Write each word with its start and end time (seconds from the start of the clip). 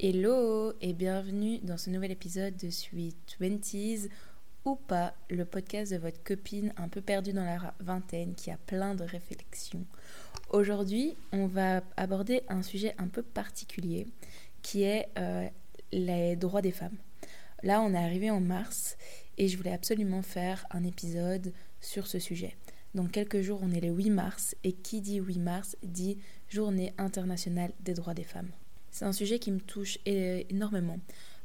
Hello 0.00 0.72
et 0.80 0.92
bienvenue 0.92 1.60
dans 1.60 1.78
ce 1.78 1.88
nouvel 1.88 2.10
épisode 2.10 2.56
de 2.56 2.68
Sweet 2.68 3.16
Twenties 3.26 4.08
ou 4.64 4.74
pas, 4.74 5.14
le 5.30 5.44
podcast 5.44 5.92
de 5.92 5.98
votre 5.98 6.20
copine 6.24 6.74
un 6.76 6.88
peu 6.88 7.00
perdue 7.00 7.32
dans 7.32 7.44
la 7.44 7.72
vingtaine 7.78 8.34
qui 8.34 8.50
a 8.50 8.56
plein 8.56 8.96
de 8.96 9.04
réflexions. 9.04 9.86
Aujourd'hui, 10.50 11.14
on 11.30 11.46
va 11.46 11.80
aborder 11.96 12.42
un 12.48 12.62
sujet 12.62 12.96
un 12.98 13.06
peu 13.06 13.22
particulier 13.22 14.08
qui 14.62 14.82
est 14.82 15.08
euh, 15.16 15.46
les 15.92 16.34
droits 16.34 16.60
des 16.60 16.72
femmes. 16.72 16.98
Là, 17.62 17.80
on 17.80 17.94
est 17.94 18.04
arrivé 18.04 18.32
en 18.32 18.40
mars 18.40 18.96
et 19.38 19.46
je 19.46 19.56
voulais 19.56 19.72
absolument 19.72 20.22
faire 20.22 20.66
un 20.72 20.82
épisode 20.82 21.52
sur 21.80 22.08
ce 22.08 22.18
sujet. 22.18 22.56
Dans 22.94 23.06
quelques 23.06 23.42
jours, 23.42 23.60
on 23.62 23.70
est 23.70 23.80
le 23.80 23.90
8 23.90 24.10
mars 24.10 24.56
et 24.64 24.72
qui 24.72 25.00
dit 25.00 25.18
8 25.18 25.38
mars 25.38 25.76
dit 25.84 26.18
Journée 26.48 26.92
internationale 26.98 27.70
des 27.78 27.94
droits 27.94 28.14
des 28.14 28.24
femmes. 28.24 28.50
C'est 28.94 29.06
un 29.06 29.12
sujet 29.12 29.40
qui 29.40 29.50
me 29.50 29.58
touche 29.58 29.98
énormément 30.06 31.00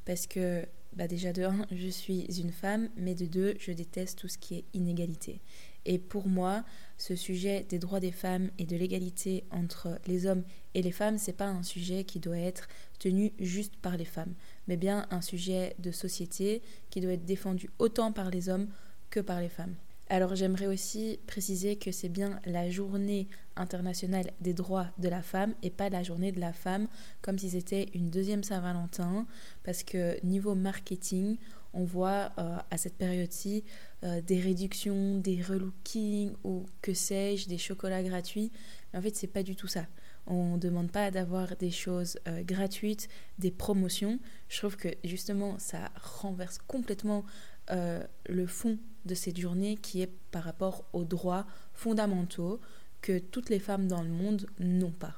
parce 0.05 0.27
que 0.27 0.67
bah 0.94 1.08
déjà 1.08 1.34
de 1.34 1.41
un, 1.41 1.66
je 1.72 1.88
suis 1.88 2.25
une 2.39 2.52
femme, 2.52 2.89
mais 2.95 3.16
de 3.16 3.25
deux, 3.25 3.55
je 3.59 3.72
déteste 3.72 4.20
tout 4.20 4.27
ce 4.27 4.38
qui 4.38 4.58
est 4.58 4.66
inégalité. 4.75 5.41
Et 5.85 5.98
pour 5.98 6.27
moi, 6.27 6.63
ce 6.99 7.16
sujet 7.16 7.66
des 7.67 7.80
droits 7.80 7.99
des 7.99 8.12
femmes 8.12 8.52
et 8.59 8.66
de 8.66 8.75
l'égalité 8.75 9.45
entre 9.49 9.98
les 10.05 10.27
hommes 10.27 10.44
et 10.75 10.84
les 10.84 10.91
femmes, 10.91 11.17
c'est 11.17 11.34
pas 11.34 11.48
un 11.48 11.63
sujet 11.63 12.03
qui 12.03 12.20
doit 12.20 12.38
être 12.38 12.67
tenu 12.99 13.34
juste 13.39 13.75
par 13.77 13.97
les 13.97 14.05
femmes, 14.05 14.36
mais 14.67 14.77
bien 14.77 15.08
un 15.09 15.22
sujet 15.22 15.75
de 15.80 15.89
société 15.89 16.61
qui 16.91 17.02
doit 17.02 17.13
être 17.13 17.25
défendu 17.25 17.72
autant 17.80 18.11
par 18.11 18.30
les 18.30 18.50
hommes 18.50 18.67
que 19.09 19.22
par 19.22 19.41
les 19.41 19.50
femmes. 19.50 19.73
Alors 20.12 20.36
j'aimerais 20.36 20.66
aussi 20.66 21.20
préciser 21.27 21.76
que 21.76 21.91
c'est 21.91 22.09
bien 22.09 22.40
la 22.45 22.67
journée 22.72 23.27
internationale 23.55 24.31
des 24.41 24.55
droits 24.55 24.88
de 24.98 25.08
la 25.08 25.22
femme 25.22 25.54
et 25.62 25.70
pas 25.70 25.90
la 25.90 26.02
journée 26.02 26.31
de 26.31 26.40
la 26.40 26.52
femme 26.52 26.88
comme 27.22 27.38
si 27.38 27.52
c'était 27.52 27.90
une 27.94 28.09
deuxième 28.09 28.44
Saint-Valentin 28.44 29.27
parce 29.64 29.84
que 29.84 30.20
niveau 30.26 30.55
marketing, 30.55 31.38
on 31.73 31.84
voit 31.84 32.31
euh, 32.39 32.58
à 32.72 32.78
cette 32.78 32.95
période-ci 32.95 33.64
euh, 34.03 34.20
des 34.22 34.39
réductions, 34.39 35.20
des 35.20 35.44
relookings 35.44 36.33
ou 36.44 36.66
que 36.81 36.95
sais-je, 36.95 37.48
des 37.48 37.59
chocolats 37.59 38.02
gratuits. 38.02 38.52
En 38.95 39.02
fait, 39.02 39.16
c'est 39.16 39.28
pas 39.28 39.44
du 39.44 39.55
tout 39.55 39.67
ça. 39.67 39.86
On 40.26 40.55
ne 40.55 40.59
demande 40.59 40.92
pas 40.92 41.11
d'avoir 41.11 41.55
des 41.55 41.72
choses 41.72 42.17
euh, 42.28 42.42
gratuites, 42.44 43.09
des 43.38 43.52
promotions. 43.52 44.20
Je 44.48 44.58
trouve 44.58 44.76
que 44.76 44.89
justement, 45.03 45.59
ça 45.59 45.92
renverse 46.02 46.58
complètement 46.67 47.23
le 47.70 48.48
fond 48.48 48.78
de 49.06 49.16
cette 49.16 49.38
journée 49.38 49.78
qui 49.78 50.02
est 50.02 50.12
par 50.31 50.44
rapport 50.44 50.86
aux 50.94 51.03
droits 51.03 51.45
fondamentaux 51.73 52.59
que 53.02 53.20
toutes 53.20 53.50
les 53.50 53.59
femmes 53.59 53.88
dans 53.88 54.02
le 54.02 54.09
monde 54.09 54.45
n'ont 54.59 54.92
pas. 54.92 55.16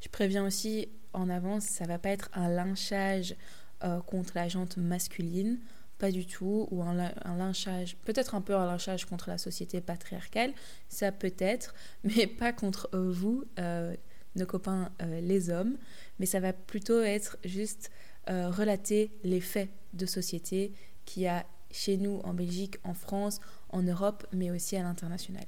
Je 0.00 0.08
préviens 0.08 0.46
aussi 0.46 0.88
en 1.12 1.28
avance, 1.30 1.64
ça 1.64 1.86
va 1.86 1.98
pas 1.98 2.10
être 2.10 2.30
un 2.34 2.48
lynchage 2.48 3.34
euh, 3.82 4.00
contre 4.00 4.32
la 4.34 4.48
jante 4.48 4.76
masculine, 4.76 5.58
pas 5.98 6.10
du 6.10 6.26
tout, 6.26 6.68
ou 6.70 6.82
un, 6.82 6.94
lynchage, 7.36 7.96
peut-être 8.04 8.34
un 8.34 8.42
peu 8.42 8.54
un 8.54 8.66
lynchage 8.66 9.06
contre 9.06 9.30
la 9.30 9.38
société 9.38 9.80
patriarcale, 9.80 10.52
ça 10.88 11.10
peut 11.10 11.34
être, 11.38 11.74
mais 12.04 12.26
pas 12.26 12.52
contre 12.52 12.88
euh, 12.94 13.10
vous, 13.10 13.44
euh, 13.58 13.94
nos 14.36 14.46
copains 14.46 14.92
les 15.22 15.48
hommes, 15.48 15.78
mais 16.18 16.26
ça 16.26 16.40
va 16.40 16.52
plutôt 16.52 17.00
être 17.00 17.38
juste 17.42 17.90
relater 18.28 19.10
les 19.24 19.40
faits 19.40 19.70
de 19.94 20.04
société 20.04 20.74
qui 21.06 21.26
a 21.26 21.46
chez 21.70 21.96
nous 21.96 22.20
en 22.24 22.34
Belgique, 22.34 22.76
en 22.84 22.94
France, 22.94 23.40
en 23.70 23.82
Europe, 23.82 24.26
mais 24.32 24.50
aussi 24.50 24.76
à 24.76 24.82
l'international. 24.82 25.46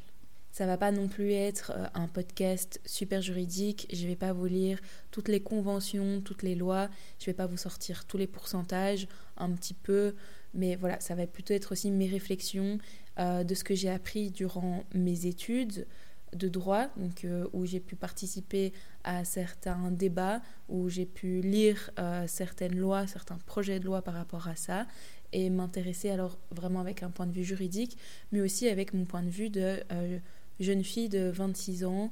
Ça 0.59 0.67
va 0.67 0.77
pas 0.77 0.91
non 0.91 1.06
plus 1.06 1.33
être 1.33 1.73
euh, 1.77 1.87
un 1.95 2.09
podcast 2.09 2.81
super 2.84 3.23
juridique. 3.23 3.87
Je 3.92 4.09
vais 4.09 4.17
pas 4.17 4.33
vous 4.33 4.47
lire 4.47 4.81
toutes 5.12 5.28
les 5.28 5.41
conventions, 5.41 6.20
toutes 6.20 6.42
les 6.42 6.56
lois. 6.56 6.89
Je 7.20 7.27
vais 7.27 7.33
pas 7.33 7.47
vous 7.47 7.56
sortir 7.56 8.06
tous 8.06 8.17
les 8.17 8.27
pourcentages, 8.27 9.06
un 9.37 9.50
petit 9.53 9.75
peu. 9.75 10.17
Mais 10.55 10.75
voilà, 10.75 10.98
ça 10.98 11.15
va 11.15 11.28
plutôt 11.28 11.55
être 11.55 11.70
aussi 11.72 11.93
mes 11.93 12.09
réflexions 12.09 12.78
euh, 13.20 13.45
de 13.45 13.55
ce 13.55 13.62
que 13.62 13.77
j'ai 13.77 13.89
appris 13.89 14.33
durant 14.33 14.82
mes 14.94 15.27
études 15.27 15.87
de 16.34 16.49
droit, 16.49 16.88
donc, 16.97 17.25
euh, 17.25 17.47
où 17.53 17.65
j'ai 17.65 17.81
pu 17.81 17.94
participer 17.97 18.72
à 19.05 19.25
certains 19.25 19.91
débats, 19.93 20.43
où 20.69 20.88
j'ai 20.88 21.06
pu 21.06 21.41
lire 21.41 21.91
certaines 22.27 22.77
lois, 22.77 23.06
certains 23.06 23.38
projets 23.47 23.81
de 23.81 23.87
loi 23.87 24.03
par 24.03 24.12
rapport 24.12 24.49
à 24.49 24.56
ça, 24.56 24.87
et 25.33 25.50
m'intéresser 25.50 26.11
alors 26.11 26.39
vraiment 26.50 26.81
avec 26.81 27.03
un 27.03 27.11
point 27.11 27.27
de 27.27 27.33
vue 27.33 27.44
juridique, 27.44 27.97
mais 28.33 28.41
aussi 28.41 28.69
avec 28.69 28.94
mon 28.94 29.05
point 29.05 29.22
de 29.22 29.31
vue 29.31 29.50
de 29.50 29.81
euh, 29.93 30.19
jeune 30.61 30.83
fille 30.84 31.09
de 31.09 31.31
26 31.31 31.84
ans 31.84 32.11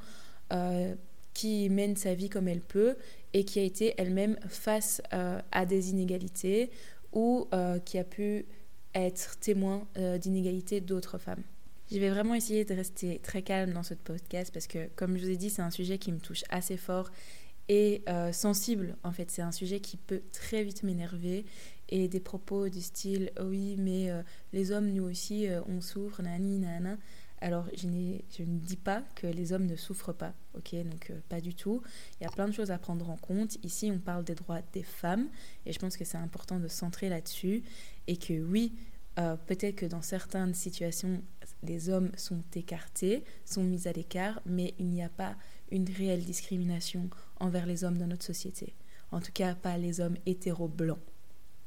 euh, 0.53 0.95
qui 1.35 1.69
mène 1.69 1.97
sa 1.97 2.15
vie 2.15 2.29
comme 2.29 2.49
elle 2.49 2.61
peut 2.61 2.97
et 3.33 3.45
qui 3.45 3.59
a 3.59 3.63
été 3.63 3.95
elle-même 3.99 4.37
face 4.49 5.03
euh, 5.13 5.41
à 5.53 5.67
des 5.67 5.91
inégalités 5.91 6.71
ou 7.13 7.49
qui 7.87 7.97
a 7.99 8.05
pu 8.05 8.45
être 8.95 9.39
témoin 9.39 9.87
d'inégalités 10.21 10.83
d'autres 10.83 11.17
femmes. 11.17 11.43
Je 11.91 11.99
vais 11.99 12.11
vraiment 12.11 12.35
essayer 12.35 12.67
de 12.67 12.75
rester 12.75 13.21
très 13.21 13.41
calme 13.41 13.73
dans 13.73 13.85
ce 13.85 13.95
podcast 13.95 14.53
parce 14.53 14.67
que, 14.67 14.89
comme 14.97 15.17
je 15.17 15.25
vous 15.25 15.31
ai 15.31 15.37
dit, 15.37 15.49
c'est 15.49 15.63
un 15.63 15.71
sujet 15.71 15.97
qui 15.97 16.13
me 16.13 16.19
touche 16.19 16.45
assez 16.51 16.77
fort 16.77 17.11
et 17.69 18.05
sensible. 18.33 18.97
En 19.03 19.13
fait, 19.13 19.31
c'est 19.31 19.43
un 19.43 19.53
sujet 19.53 19.81
qui 19.81 19.97
peut 19.97 20.23
très 20.33 20.63
vite 20.63 20.83
m'énerver 20.83 21.45
et 21.89 22.09
des 22.09 22.21
propos 22.21 22.69
du 22.69 22.81
style 22.81 23.31
oh 23.41 23.45
oui 23.45 23.77
mais 23.79 24.11
euh, 24.11 24.23
les 24.53 24.73
hommes 24.73 24.91
nous 24.91 25.05
aussi 25.05 25.49
euh, 25.49 25.61
on 25.69 25.81
souffre 25.81 26.23
nani 26.23 26.59
nana 26.59 26.97
alors 27.41 27.67
je, 27.77 27.87
je, 28.31 28.43
ne 28.43 28.59
dis 28.59 28.77
pas 28.77 29.03
que 29.15 29.27
les 29.27 29.53
hommes 29.53 29.67
ne 29.67 29.77
souffrent 29.77 30.15
pas 30.15 30.35
ok 30.55 30.75
donc 30.85 31.11
euh, 31.11 31.21
pas 31.29 31.41
du 31.41 31.55
tout. 31.55 31.83
Il 32.19 32.25
y 32.25 32.27
a 32.27 32.31
plein 32.31 32.49
de 32.49 32.53
choses 32.53 32.71
à 32.71 32.79
prendre 32.79 33.11
en 33.11 33.17
compte. 33.17 33.59
Ici 33.63 33.93
on 33.95 33.99
parle 33.99 34.25
des 34.25 34.35
droits 34.35 34.63
des 34.73 34.83
femmes 34.83 35.29
et 35.67 35.73
je 35.73 35.79
pense 35.79 35.97
que 35.97 36.05
c'est 36.05 36.17
important 36.17 36.59
de 36.59 36.69
centrer 36.69 37.09
là-dessus 37.09 37.63
et 38.07 38.17
que 38.17 38.43
oui 38.43 38.73
peut-être 39.47 39.77
que 39.77 39.87
dans 39.87 40.03
certaines 40.03 40.53
situations 40.53 41.23
les 41.67 41.91
hommes 41.91 42.11
sont 42.17 42.43
écartés 42.55 43.25
sont 43.45 43.65
mis 43.65 43.87
à 43.89 43.93
l'écart 43.93 44.41
mais 44.47 44.75
il 44.79 44.87
n'y 44.87 45.03
a 45.03 45.09
pas 45.09 45.37
une 45.71 45.89
réelle 45.91 46.25
discrimination 46.25 47.11
envers 47.41 47.67
les 47.67 47.85
hommes 47.85 47.99
dans 47.99 48.07
notre 48.07 48.25
société 48.25 48.75
en 49.13 49.21
tout 49.21 49.33
cas 49.33 49.55
pas 49.55 49.77
les 49.77 50.01
hommes 50.01 50.17
hétéro 50.27 50.69
blancs 50.69 50.99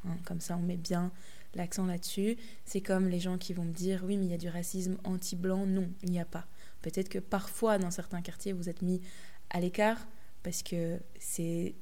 Hein, 0.07 0.17
comme 0.25 0.39
ça, 0.39 0.55
on 0.57 0.61
met 0.61 0.77
bien 0.77 1.11
l'accent 1.55 1.85
là-dessus. 1.85 2.37
C'est 2.65 2.81
comme 2.81 3.07
les 3.07 3.19
gens 3.19 3.37
qui 3.37 3.53
vont 3.53 3.65
me 3.65 3.73
dire 3.73 4.03
oui, 4.05 4.17
mais 4.17 4.25
il 4.25 4.31
y 4.31 4.33
a 4.33 4.37
du 4.37 4.49
racisme 4.49 4.97
anti-blanc. 5.03 5.65
Non, 5.65 5.89
il 6.03 6.11
n'y 6.11 6.19
a 6.19 6.25
pas. 6.25 6.47
Peut-être 6.81 7.09
que 7.09 7.19
parfois, 7.19 7.77
dans 7.77 7.91
certains 7.91 8.21
quartiers, 8.21 8.53
vous 8.53 8.69
êtes 8.69 8.81
mis 8.81 9.01
à 9.49 9.59
l'écart 9.59 10.07
parce 10.43 10.63
que 10.63 10.99
c'est 11.19 11.75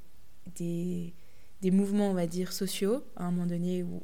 des, 0.55 1.13
des 1.61 1.71
mouvements, 1.71 2.09
on 2.09 2.13
va 2.13 2.27
dire, 2.27 2.53
sociaux, 2.53 3.03
à 3.15 3.25
un 3.25 3.31
moment 3.31 3.45
donné, 3.45 3.83
où 3.83 4.01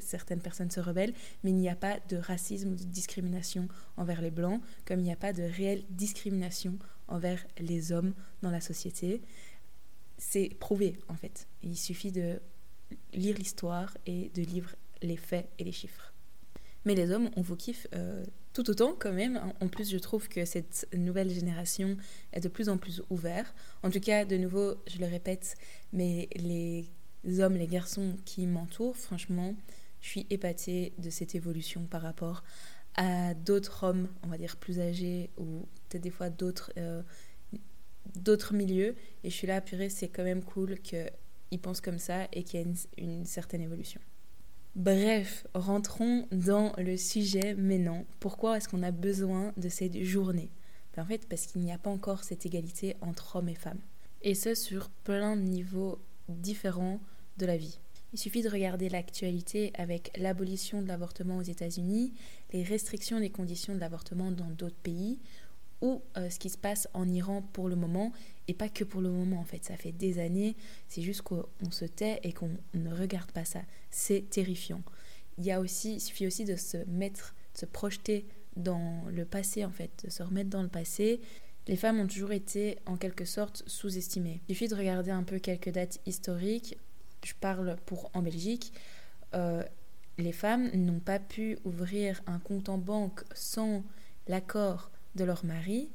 certaines 0.00 0.40
personnes 0.40 0.70
se 0.70 0.80
rebellent, 0.80 1.14
mais 1.42 1.50
il 1.50 1.56
n'y 1.56 1.68
a 1.68 1.76
pas 1.76 1.98
de 2.08 2.16
racisme 2.16 2.72
ou 2.72 2.74
de 2.76 2.84
discrimination 2.84 3.68
envers 3.96 4.20
les 4.20 4.30
blancs, 4.30 4.60
comme 4.84 5.00
il 5.00 5.04
n'y 5.04 5.12
a 5.12 5.16
pas 5.16 5.32
de 5.32 5.42
réelle 5.42 5.84
discrimination 5.90 6.78
envers 7.08 7.44
les 7.58 7.92
hommes 7.92 8.14
dans 8.42 8.50
la 8.50 8.60
société. 8.60 9.22
C'est 10.16 10.50
prouvé, 10.58 10.96
en 11.08 11.14
fait. 11.14 11.46
Il 11.62 11.76
suffit 11.76 12.12
de 12.12 12.40
lire 13.12 13.36
l'histoire 13.36 13.96
et 14.06 14.30
de 14.34 14.42
lire 14.42 14.74
les 15.02 15.16
faits 15.16 15.48
et 15.58 15.64
les 15.64 15.72
chiffres. 15.72 16.12
Mais 16.84 16.94
les 16.94 17.10
hommes, 17.10 17.30
on 17.36 17.42
vous 17.42 17.56
kiffe 17.56 17.86
euh, 17.94 18.24
tout 18.52 18.70
autant 18.70 18.94
quand 18.98 19.12
même. 19.12 19.40
En 19.60 19.68
plus, 19.68 19.90
je 19.90 19.98
trouve 19.98 20.28
que 20.28 20.44
cette 20.44 20.88
nouvelle 20.94 21.30
génération 21.30 21.96
est 22.32 22.40
de 22.40 22.48
plus 22.48 22.68
en 22.68 22.78
plus 22.78 23.02
ouverte. 23.10 23.54
En 23.82 23.90
tout 23.90 24.00
cas, 24.00 24.24
de 24.24 24.36
nouveau, 24.36 24.74
je 24.86 24.98
le 24.98 25.06
répète, 25.06 25.56
mais 25.92 26.28
les 26.34 26.86
hommes, 27.26 27.56
les 27.56 27.66
garçons 27.66 28.16
qui 28.24 28.46
m'entourent, 28.46 28.96
franchement, 28.96 29.54
je 30.00 30.08
suis 30.08 30.26
épatée 30.30 30.92
de 30.98 31.10
cette 31.10 31.34
évolution 31.34 31.84
par 31.86 32.02
rapport 32.02 32.44
à 32.94 33.34
d'autres 33.34 33.84
hommes, 33.84 34.08
on 34.22 34.28
va 34.28 34.38
dire 34.38 34.56
plus 34.56 34.80
âgés 34.80 35.30
ou 35.36 35.66
peut-être 35.88 36.02
des 36.02 36.10
fois 36.10 36.30
d'autres 36.30 36.72
euh, 36.76 37.02
d'autres 38.16 38.54
milieux. 38.54 38.94
Et 39.24 39.30
je 39.30 39.34
suis 39.34 39.46
là, 39.46 39.60
purée, 39.60 39.88
c'est 39.88 40.08
quand 40.08 40.24
même 40.24 40.42
cool 40.42 40.80
que 40.80 41.08
ils 41.50 41.60
pensent 41.60 41.80
comme 41.80 41.98
ça 41.98 42.28
et 42.32 42.42
qu'il 42.42 42.60
y 42.60 42.62
a 42.62 42.66
une, 42.98 43.24
certaine 43.24 43.62
évolution. 43.62 44.00
Bref, 44.76 45.46
rentrons 45.54 46.28
dans 46.30 46.72
le 46.76 46.96
sujet 46.96 47.54
maintenant. 47.54 48.04
Pourquoi 48.20 48.58
est-ce 48.58 48.68
qu'on 48.68 48.82
a 48.82 48.90
besoin 48.90 49.52
de 49.56 49.68
cette 49.68 50.02
journée? 50.02 50.50
Ben, 50.94 51.02
En 51.02 51.06
fait, 51.06 51.26
parce 51.26 51.46
qu'il 51.46 51.62
n'y 51.62 51.72
a 51.72 51.78
pas 51.78 51.90
encore 51.90 52.22
cette 52.22 52.44
égalité 52.44 52.96
entre 53.00 53.36
hommes 53.36 53.48
et 53.48 53.54
femmes. 53.54 53.80
Et 54.22 54.34
ce, 54.34 54.54
sur 54.54 54.90
plein 54.90 55.36
de 55.36 55.42
niveaux 55.42 55.98
différents 56.28 57.00
de 57.38 57.46
la 57.46 57.56
vie. 57.56 57.78
Il 58.12 58.18
suffit 58.18 58.42
de 58.42 58.48
regarder 58.48 58.88
l'actualité 58.88 59.70
avec 59.74 60.10
l'abolition 60.16 60.80
de 60.80 60.88
l'avortement 60.88 61.36
aux 61.38 61.42
États-Unis, 61.42 62.12
les 62.52 62.62
restrictions 62.62 63.20
des 63.20 63.30
conditions 63.30 63.74
de 63.74 63.80
l'avortement 63.80 64.30
dans 64.30 64.50
d'autres 64.50 64.76
pays, 64.82 65.18
ou 65.80 66.02
euh, 66.16 66.28
ce 66.30 66.38
qui 66.38 66.48
se 66.48 66.58
passe 66.58 66.88
en 66.94 67.08
Iran 67.08 67.42
pour 67.52 67.68
le 67.68 67.76
moment, 67.76 68.12
et 68.48 68.54
pas 68.54 68.68
que 68.68 68.84
pour 68.84 69.00
le 69.00 69.10
moment 69.10 69.38
en 69.38 69.44
fait, 69.44 69.64
ça 69.64 69.76
fait 69.76 69.92
des 69.92 70.18
années, 70.18 70.56
c'est 70.88 71.02
juste 71.02 71.22
qu'on 71.22 71.44
se 71.70 71.84
tait 71.84 72.18
et 72.22 72.32
qu'on 72.32 72.50
ne 72.74 72.92
regarde 72.94 73.30
pas 73.30 73.44
ça. 73.44 73.60
C'est 73.90 74.28
terrifiant. 74.30 74.82
Il, 75.36 75.44
y 75.44 75.52
a 75.52 75.60
aussi, 75.60 75.94
il 75.94 76.00
suffit 76.00 76.26
aussi 76.26 76.44
de 76.44 76.56
se 76.56 76.78
mettre, 76.88 77.34
de 77.54 77.60
se 77.60 77.66
projeter 77.66 78.26
dans 78.56 79.04
le 79.08 79.24
passé 79.24 79.64
en 79.64 79.70
fait, 79.70 80.04
de 80.04 80.10
se 80.10 80.22
remettre 80.22 80.50
dans 80.50 80.62
le 80.62 80.68
passé, 80.68 81.20
les 81.68 81.76
femmes 81.76 82.00
ont 82.00 82.06
toujours 82.06 82.32
été 82.32 82.78
en 82.86 82.96
quelque 82.96 83.26
sorte 83.26 83.62
sous-estimées. 83.66 84.40
Il 84.48 84.54
suffit 84.54 84.68
de 84.68 84.74
regarder 84.74 85.10
un 85.10 85.22
peu 85.22 85.38
quelques 85.38 85.68
dates 85.68 86.00
historiques. 86.06 86.78
Je 87.24 87.34
parle 87.40 87.76
pour 87.86 88.10
en 88.14 88.22
Belgique. 88.22 88.72
Euh, 89.34 89.62
les 90.18 90.32
femmes 90.32 90.70
n'ont 90.74 91.00
pas 91.00 91.18
pu 91.18 91.58
ouvrir 91.64 92.20
un 92.26 92.38
compte 92.38 92.68
en 92.68 92.78
banque 92.78 93.22
sans 93.34 93.84
l'accord 94.26 94.90
de 95.14 95.24
leur 95.24 95.44
mari 95.44 95.88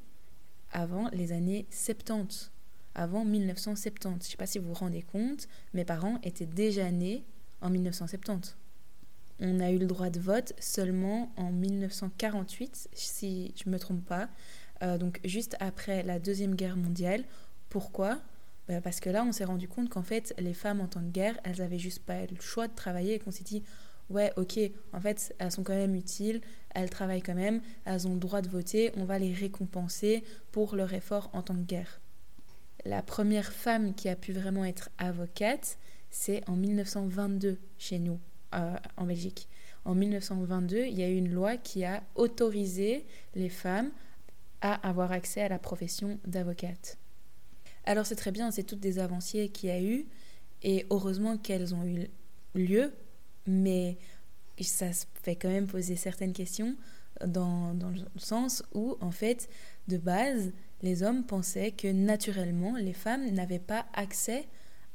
avant 0.71 1.09
les 1.09 1.31
années 1.31 1.65
70, 1.69 2.51
avant 2.95 3.25
1970. 3.25 4.23
Je 4.23 4.27
ne 4.27 4.31
sais 4.31 4.37
pas 4.37 4.45
si 4.45 4.59
vous 4.59 4.69
vous 4.69 4.73
rendez 4.73 5.01
compte, 5.01 5.47
mes 5.73 5.85
parents 5.85 6.19
étaient 6.23 6.45
déjà 6.45 6.89
nés 6.91 7.23
en 7.61 7.69
1970. 7.69 8.57
On 9.39 9.59
a 9.59 9.71
eu 9.71 9.77
le 9.77 9.85
droit 9.85 10.09
de 10.09 10.19
vote 10.19 10.53
seulement 10.59 11.31
en 11.37 11.51
1948, 11.51 12.89
si 12.93 13.53
je 13.55 13.63
ne 13.67 13.73
me 13.73 13.79
trompe 13.79 14.05
pas, 14.05 14.29
euh, 14.83 14.97
donc 14.97 15.19
juste 15.23 15.55
après 15.59 16.03
la 16.03 16.19
Deuxième 16.19 16.55
Guerre 16.55 16.77
mondiale. 16.77 17.23
Pourquoi? 17.69 18.21
Bah, 18.67 18.81
Parce 18.81 18.99
que 18.99 19.09
là, 19.09 19.23
on 19.23 19.31
s'est 19.31 19.45
rendu 19.45 19.67
compte 19.67 19.89
qu'en 19.89 20.03
fait, 20.03 20.33
les 20.39 20.53
femmes 20.53 20.81
en 20.81 20.87
temps 20.87 21.01
de 21.01 21.09
guerre, 21.09 21.39
elles 21.43 21.57
n'avaient 21.57 21.79
juste 21.79 22.03
pas 22.03 22.21
le 22.21 22.39
choix 22.39 22.67
de 22.67 22.75
travailler 22.75 23.15
et 23.15 23.19
qu'on 23.19 23.31
s'est 23.31 23.43
dit, 23.43 23.63
ouais, 24.09 24.31
ok, 24.37 24.59
en 24.93 24.99
fait, 24.99 25.35
elles 25.39 25.51
sont 25.51 25.63
quand 25.63 25.75
même 25.75 25.95
utiles, 25.95 26.41
elles 26.73 26.89
travaillent 26.89 27.21
quand 27.21 27.35
même, 27.35 27.61
elles 27.85 28.07
ont 28.07 28.13
le 28.13 28.19
droit 28.19 28.41
de 28.41 28.49
voter, 28.49 28.91
on 28.97 29.05
va 29.05 29.19
les 29.19 29.33
récompenser 29.33 30.23
pour 30.51 30.75
leur 30.75 30.93
effort 30.93 31.29
en 31.33 31.41
temps 31.41 31.53
de 31.53 31.63
guerre. 31.63 31.99
La 32.85 33.01
première 33.01 33.53
femme 33.53 33.93
qui 33.95 34.09
a 34.09 34.15
pu 34.15 34.33
vraiment 34.33 34.65
être 34.65 34.89
avocate, 34.97 35.77
c'est 36.09 36.47
en 36.49 36.55
1922 36.55 37.57
chez 37.77 37.99
nous, 37.99 38.19
euh, 38.53 38.75
en 38.97 39.05
Belgique. 39.05 39.47
En 39.85 39.95
1922, 39.95 40.85
il 40.85 40.99
y 40.99 41.03
a 41.03 41.09
eu 41.09 41.15
une 41.15 41.31
loi 41.31 41.57
qui 41.57 41.83
a 41.83 42.03
autorisé 42.15 43.05
les 43.35 43.49
femmes 43.49 43.91
à 44.61 44.87
avoir 44.87 45.11
accès 45.11 45.41
à 45.41 45.49
la 45.49 45.59
profession 45.59 46.19
d'avocate. 46.25 46.97
Alors 47.85 48.05
c'est 48.05 48.15
très 48.15 48.31
bien, 48.31 48.51
c'est 48.51 48.63
toutes 48.63 48.79
des 48.79 48.99
avanciées 48.99 49.49
qu'il 49.49 49.69
y 49.69 49.71
a 49.71 49.81
eu, 49.81 50.05
et 50.61 50.85
heureusement 50.89 51.37
qu'elles 51.37 51.75
ont 51.75 51.85
eu 51.85 52.07
lieu, 52.55 52.93
mais 53.45 53.97
ça 54.61 54.87
fait 55.21 55.35
quand 55.35 55.49
même 55.49 55.67
poser 55.67 55.95
certaines 55.95 56.33
questions 56.33 56.75
dans, 57.25 57.73
dans, 57.73 57.89
le 57.89 57.99
sens 58.17 58.63
où, 58.73 58.97
en 59.01 59.11
fait, 59.11 59.49
de 59.87 59.97
base, 59.97 60.51
les 60.81 61.03
hommes 61.03 61.25
pensaient 61.25 61.71
que 61.71 61.87
naturellement, 61.87 62.75
les 62.75 62.93
femmes 62.93 63.29
n'avaient 63.31 63.59
pas 63.59 63.85
accès 63.93 64.47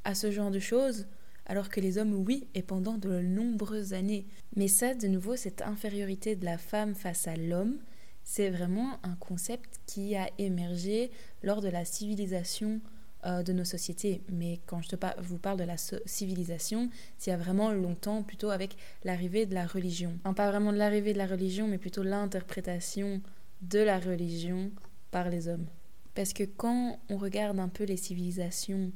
à 0.05 0.15
ce 0.15 0.31
genre 0.31 0.51
de 0.51 0.59
choses, 0.59 1.07
alors 1.47 1.69
que 1.69 1.81
les 1.81 1.99
hommes, 1.99 2.15
oui, 2.15 2.47
et 2.55 2.63
pendant 2.63 2.99
de 2.99 3.21
nombreuses 3.21 3.95
années. 3.95 4.27
Mais 4.57 4.69
ça, 4.69 4.95
de 4.95 5.07
nouveau, 5.07 5.37
cette 5.37 5.63
infériorité 5.63 6.37
de 6.37 6.45
la 6.45 6.59
femme 6.59 6.95
face 6.95 7.27
à 7.27 7.37
l'homme, 7.37 7.79
c'est 8.29 8.51
vraiment 8.51 8.99
un 9.05 9.15
concept 9.15 9.81
qui 9.87 10.15
a 10.15 10.29
émergé 10.37 11.11
lors 11.43 11.63
de 11.63 11.69
la 11.69 11.87
civilisation 11.87 12.83
euh, 13.25 13.43
de 13.43 13.55
nos 13.55 13.65
sociétés. 13.65 14.21
Mais 14.31 14.61
quand 14.67 14.83
je 14.83 14.91
te 14.91 14.97
vous 15.23 15.39
parle 15.39 15.59
de 15.59 15.65
la 15.65 15.79
civilisation, 15.79 16.91
c'est 17.17 17.31
il 17.31 17.33
y 17.33 17.35
a 17.35 17.39
vraiment 17.39 17.73
longtemps, 17.73 18.23
plutôt 18.23 18.51
avec 18.51 18.77
l'arrivée 19.03 19.47
de 19.47 19.55
la 19.55 19.67
religion. 19.67 20.13
Enfin, 20.21 20.35
pas 20.35 20.51
vraiment 20.51 20.75
de 20.75 20.77
l'arrivée 20.77 21.15
de 21.15 21.19
la 21.19 21.27
religion, 21.27 21.69
mais 21.69 21.79
plutôt 21.79 22.03
l'interprétation 22.03 23.23
de 23.63 23.79
la 23.79 23.99
religion 23.99 24.73
par 25.11 25.31
les 25.31 25.49
hommes. 25.49 25.67
Parce 26.15 26.35
que 26.35 26.45
quand 26.45 27.01
on 27.09 27.17
regarde 27.17 27.59
un 27.59 27.69
peu 27.69 27.85
les 27.85 27.97
civilisations 27.97 28.93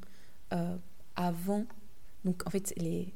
euh, 0.52 0.76
avant, 1.16 1.64
donc 2.26 2.46
en 2.46 2.50
fait 2.50 2.74
les 2.76 3.14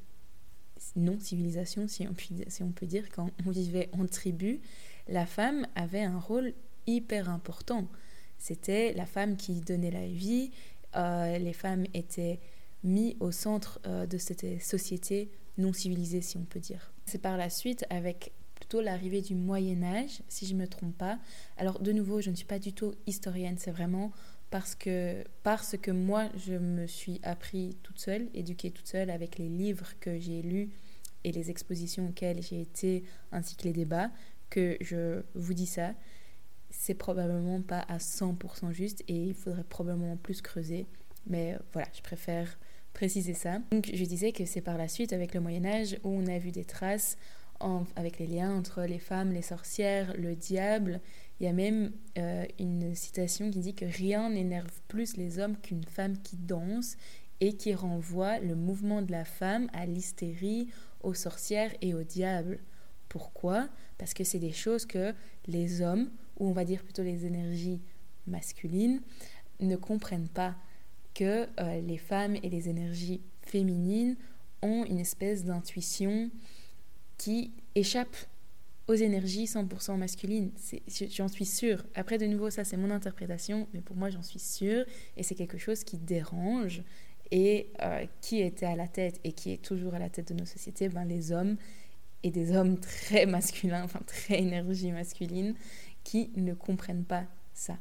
non-civilisations, 0.96 1.88
si, 1.88 2.08
si 2.48 2.62
on 2.62 2.72
peut 2.72 2.86
dire, 2.86 3.04
quand 3.14 3.30
on 3.46 3.50
vivait 3.50 3.90
en 3.92 4.06
tribu, 4.06 4.60
la 5.08 5.26
femme 5.26 5.66
avait 5.74 6.02
un 6.02 6.18
rôle 6.18 6.52
hyper 6.86 7.28
important. 7.28 7.86
C'était 8.38 8.92
la 8.94 9.06
femme 9.06 9.36
qui 9.36 9.60
donnait 9.60 9.90
la 9.90 10.06
vie, 10.06 10.50
euh, 10.94 11.38
les 11.38 11.52
femmes 11.52 11.84
étaient 11.94 12.40
mises 12.84 13.16
au 13.20 13.32
centre 13.32 13.80
euh, 13.86 14.06
de 14.06 14.18
cette 14.18 14.62
société 14.62 15.30
non 15.58 15.72
civilisée, 15.72 16.20
si 16.20 16.36
on 16.36 16.44
peut 16.44 16.60
dire. 16.60 16.92
C'est 17.06 17.20
par 17.20 17.36
la 17.36 17.50
suite, 17.50 17.84
avec 17.90 18.32
plutôt 18.54 18.80
l'arrivée 18.80 19.22
du 19.22 19.34
Moyen 19.34 19.82
Âge, 19.82 20.22
si 20.28 20.46
je 20.46 20.54
ne 20.54 20.60
me 20.60 20.66
trompe 20.66 20.96
pas. 20.96 21.18
Alors 21.56 21.80
de 21.80 21.92
nouveau, 21.92 22.20
je 22.20 22.30
ne 22.30 22.36
suis 22.36 22.46
pas 22.46 22.58
du 22.58 22.72
tout 22.72 22.94
historienne, 23.06 23.56
c'est 23.58 23.70
vraiment 23.70 24.12
parce 24.50 24.74
que, 24.74 25.24
parce 25.42 25.76
que 25.76 25.90
moi, 25.90 26.28
je 26.36 26.54
me 26.54 26.86
suis 26.86 27.20
appris 27.22 27.76
toute 27.82 27.98
seule, 27.98 28.28
éduquée 28.34 28.70
toute 28.70 28.86
seule 28.86 29.10
avec 29.10 29.38
les 29.38 29.48
livres 29.48 29.88
que 30.00 30.18
j'ai 30.18 30.42
lus 30.42 30.70
et 31.24 31.32
les 31.32 31.50
expositions 31.50 32.08
auxquelles 32.08 32.42
j'ai 32.42 32.60
été, 32.60 33.04
ainsi 33.32 33.56
que 33.56 33.64
les 33.64 33.72
débats 33.72 34.10
que 34.50 34.76
je 34.80 35.22
vous 35.34 35.54
dis 35.54 35.66
ça, 35.66 35.94
c'est 36.70 36.94
probablement 36.94 37.62
pas 37.62 37.80
à 37.80 37.98
100% 37.98 38.72
juste 38.72 39.02
et 39.08 39.14
il 39.14 39.34
faudrait 39.34 39.64
probablement 39.64 40.16
plus 40.16 40.42
creuser. 40.42 40.86
Mais 41.26 41.58
voilà, 41.72 41.88
je 41.94 42.02
préfère 42.02 42.58
préciser 42.92 43.34
ça. 43.34 43.58
Donc 43.70 43.90
je 43.92 44.04
disais 44.04 44.32
que 44.32 44.44
c'est 44.44 44.60
par 44.60 44.78
la 44.78 44.88
suite, 44.88 45.12
avec 45.12 45.34
le 45.34 45.40
Moyen 45.40 45.64
Âge, 45.64 45.98
où 46.04 46.10
on 46.10 46.26
a 46.26 46.38
vu 46.38 46.50
des 46.50 46.64
traces 46.64 47.16
avec 47.96 48.18
les 48.18 48.26
liens 48.26 48.54
entre 48.54 48.82
les 48.82 48.98
femmes, 48.98 49.32
les 49.32 49.42
sorcières, 49.42 50.14
le 50.16 50.34
diable. 50.34 51.00
Il 51.40 51.46
y 51.46 51.48
a 51.48 51.52
même 51.52 51.92
euh, 52.18 52.44
une 52.58 52.94
citation 52.94 53.50
qui 53.50 53.60
dit 53.60 53.74
que 53.74 53.84
rien 53.84 54.30
n'énerve 54.30 54.80
plus 54.88 55.16
les 55.16 55.38
hommes 55.38 55.56
qu'une 55.56 55.84
femme 55.84 56.18
qui 56.18 56.36
danse 56.36 56.96
et 57.40 57.54
qui 57.54 57.74
renvoie 57.74 58.38
le 58.38 58.54
mouvement 58.54 59.02
de 59.02 59.12
la 59.12 59.24
femme 59.24 59.68
à 59.72 59.86
l'hystérie, 59.86 60.68
aux 61.02 61.14
sorcières 61.14 61.72
et 61.82 61.94
au 61.94 62.02
diable. 62.02 62.58
Pourquoi? 63.08 63.68
Parce 63.98 64.14
que 64.14 64.24
c'est 64.24 64.38
des 64.38 64.52
choses 64.52 64.86
que 64.86 65.14
les 65.46 65.80
hommes, 65.80 66.10
ou 66.38 66.48
on 66.48 66.52
va 66.52 66.64
dire 66.64 66.82
plutôt 66.82 67.02
les 67.02 67.24
énergies 67.24 67.80
masculines, 68.26 69.00
ne 69.60 69.76
comprennent 69.76 70.28
pas 70.28 70.54
que 71.14 71.48
euh, 71.60 71.80
les 71.80 71.96
femmes 71.96 72.36
et 72.42 72.50
les 72.50 72.68
énergies 72.68 73.22
féminines 73.42 74.16
ont 74.62 74.84
une 74.84 74.98
espèce 74.98 75.44
d'intuition 75.44 76.30
qui 77.16 77.52
échappe 77.74 78.16
aux 78.88 78.94
énergies 78.94 79.46
100% 79.46 79.96
masculines. 79.96 80.52
J'en 81.10 81.28
suis 81.28 81.44
sûre. 81.44 81.84
Après, 81.94 82.18
de 82.18 82.26
nouveau, 82.26 82.50
ça 82.50 82.64
c'est 82.64 82.76
mon 82.76 82.90
interprétation, 82.90 83.66
mais 83.72 83.80
pour 83.80 83.96
moi, 83.96 84.10
j'en 84.10 84.22
suis 84.22 84.38
sûre. 84.38 84.84
Et 85.16 85.22
c'est 85.22 85.34
quelque 85.34 85.58
chose 85.58 85.82
qui 85.84 85.96
dérange. 85.96 86.82
Et 87.32 87.70
euh, 87.82 88.06
qui 88.20 88.40
était 88.40 88.66
à 88.66 88.76
la 88.76 88.86
tête 88.86 89.18
et 89.24 89.32
qui 89.32 89.52
est 89.52 89.60
toujours 89.60 89.94
à 89.94 89.98
la 89.98 90.08
tête 90.08 90.28
de 90.32 90.38
nos 90.38 90.46
sociétés 90.46 90.88
ben, 90.88 91.04
Les 91.04 91.32
hommes 91.32 91.56
et 92.26 92.30
des 92.30 92.56
hommes 92.56 92.78
très 92.78 93.24
masculins, 93.24 93.84
enfin 93.84 94.00
très 94.04 94.40
énergie 94.40 94.90
masculine, 94.90 95.54
qui 96.02 96.32
ne 96.34 96.54
comprennent 96.54 97.04
pas 97.04 97.24
ça. 97.54 97.78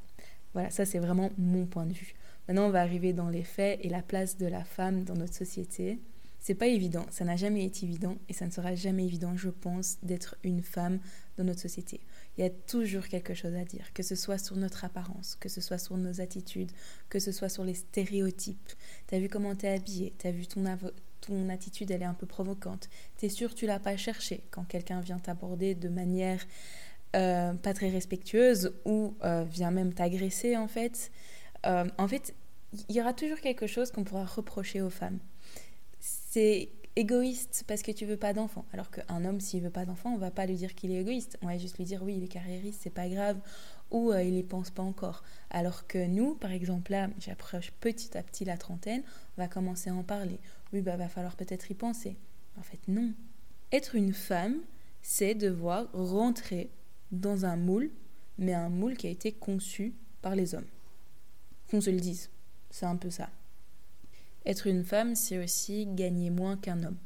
Voilà, 0.54 0.70
ça 0.70 0.86
c'est 0.86 1.00
vraiment 1.00 1.32
mon 1.40 1.66
point 1.66 1.88
de 1.88 1.94
vue. 1.94 2.14
Maintenant, 2.48 2.68
on 2.68 2.70
va 2.70 2.82
arriver 2.82 3.12
dans 3.12 3.30
les 3.30 3.44
faits 3.44 3.80
et 3.82 3.90
la 3.90 4.04
place 4.04 4.38
de 4.38 4.46
la 4.46 4.64
femme 4.64 5.04
dans 5.04 5.16
notre 5.16 5.34
société. 5.34 6.00
C'est 6.40 6.54
pas 6.54 6.68
évident, 6.68 7.08
ça 7.10 7.26
n'a 7.26 7.36
jamais 7.36 7.66
été 7.66 7.88
évident 7.88 8.18
et 8.30 8.34
ça 8.34 8.46
ne 8.46 8.52
sera 8.52 8.76
jamais 8.76 9.04
évident, 9.04 9.36
je 9.36 9.50
pense, 9.50 9.98
d'être 10.04 10.38
une 10.44 10.62
femme 10.62 11.00
dans 11.38 11.44
notre 11.44 11.62
société. 11.62 12.02
Il 12.38 12.44
y 12.44 12.48
a 12.48 12.52
toujours 12.52 13.08
quelque 13.08 13.34
chose 13.34 13.56
à 13.56 13.66
dire, 13.66 13.92
que 13.96 14.04
ce 14.04 14.14
soit 14.14 14.38
sur 14.38 14.56
notre 14.56 14.86
apparence, 14.86 15.36
que 15.40 15.50
ce 15.50 15.60
soit 15.60 15.80
sur 15.80 15.98
nos 15.98 16.22
attitudes, 16.22 16.72
que 17.10 17.18
ce 17.18 17.32
soit 17.32 17.50
sur 17.50 17.64
les 17.64 17.74
stéréotypes. 17.74 18.74
T'as 19.08 19.18
vu 19.18 19.28
comment 19.28 19.56
t'es 19.56 19.70
habillée, 19.70 20.14
t'as 20.20 20.30
vu 20.30 20.46
ton, 20.46 20.66
ton 21.26 21.50
attitude 21.50 21.92
elle 21.92 22.02
est 22.02 22.06
un 22.06 22.14
peu 22.14 22.26
provocante. 22.26 22.90
T'es 23.18 23.30
sûr 23.30 23.56
tu 23.56 23.66
l'as 23.66 23.80
pas 23.80 23.98
cherché 23.98 24.44
quand 24.52 24.64
quelqu'un 24.64 25.02
vient 25.02 25.20
t'aborder 25.20 25.76
de 25.76 25.90
manière 25.90 26.46
euh, 27.16 27.54
pas 27.54 27.74
très 27.74 27.90
respectueuse 27.90 28.74
ou 28.84 29.16
euh, 29.24 29.46
vient 29.50 29.72
même 29.72 29.94
t'agresser 29.94 30.58
en 30.58 30.68
fait. 30.68 31.12
Euh, 31.66 31.86
en 31.98 32.08
fait, 32.10 32.36
il 32.90 32.96
y 32.96 33.00
aura 33.00 33.14
toujours 33.14 33.40
quelque 33.40 33.68
chose 33.68 33.90
qu'on 33.92 34.04
pourra 34.04 34.26
reprocher 34.26 34.82
aux 34.82 34.90
femmes. 34.90 35.20
C'est 36.02 36.70
égoïste 36.98 37.64
parce 37.68 37.84
que 37.84 37.92
tu 37.92 38.06
veux 38.06 38.18
pas 38.18 38.34
d'enfant. 38.34 38.66
Alors 38.74 38.92
qu'un 38.92 39.24
homme, 39.24 39.40
s'il 39.40 39.62
veut 39.62 39.70
pas 39.70 39.86
d'enfant, 39.86 40.14
on 40.14 40.18
va 40.18 40.30
pas 40.30 40.46
lui 40.46 40.56
dire 40.56 40.76
qu'il 40.76 40.92
est 40.92 41.00
égoïste. 41.00 41.38
On 41.42 41.48
va 41.48 41.58
juste 41.58 41.78
lui 41.78 41.86
dire 41.86 42.04
oui, 42.04 42.16
il 42.18 42.24
est 42.26 42.28
carriériste, 42.28 42.82
c'est 42.84 42.90
pas 42.90 43.08
grave, 43.08 43.38
ou 43.92 44.14
il 44.14 44.36
y 44.36 44.44
pense 44.44 44.70
pas 44.70 44.84
encore. 44.84 45.24
Alors 45.50 45.88
que 45.88 46.06
nous, 46.06 46.36
par 46.36 46.52
exemple, 46.52 46.92
là, 46.92 47.08
j'approche 47.18 47.72
petit 47.80 48.18
à 48.18 48.24
petit 48.24 48.44
la 48.44 48.58
trentaine, 48.58 49.04
on 49.38 49.42
va 49.42 49.48
commencer 49.48 49.90
à 49.90 49.94
en 49.94 50.04
parler 50.04 50.40
oui, 50.74 50.82
bah, 50.82 50.98
va 50.98 51.08
falloir 51.08 51.36
peut-être 51.36 51.70
y 51.72 51.74
penser. 51.74 52.16
En 52.58 52.62
fait, 52.62 52.80
non. 52.88 53.14
Être 53.72 53.96
une 53.96 54.14
femme, 54.14 54.58
c'est 55.02 55.36
devoir 55.36 55.92
rentrer 55.94 56.70
dans 57.12 57.46
un 57.46 57.56
moule, 57.56 57.92
mais 58.38 58.54
un 58.54 58.70
moule 58.70 58.98
qui 58.98 59.08
a 59.08 59.10
été 59.10 59.32
conçu 59.32 59.94
par 60.22 60.36
les 60.36 60.56
hommes. 60.56 60.68
Qu'on 61.70 61.82
se 61.82 61.90
le 61.90 62.00
dise, 62.00 62.30
c'est 62.70 62.86
un 62.86 62.96
peu 62.96 63.10
ça. 63.10 63.30
Être 64.46 64.68
une 64.68 64.84
femme, 64.84 65.16
c'est 65.16 65.44
aussi 65.44 65.88
gagner 65.88 66.30
moins 66.30 66.58
qu'un 66.58 66.84
homme. 66.84 66.98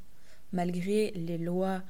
Malgré 0.51 1.11
les 1.11 1.37
lois 1.37 1.83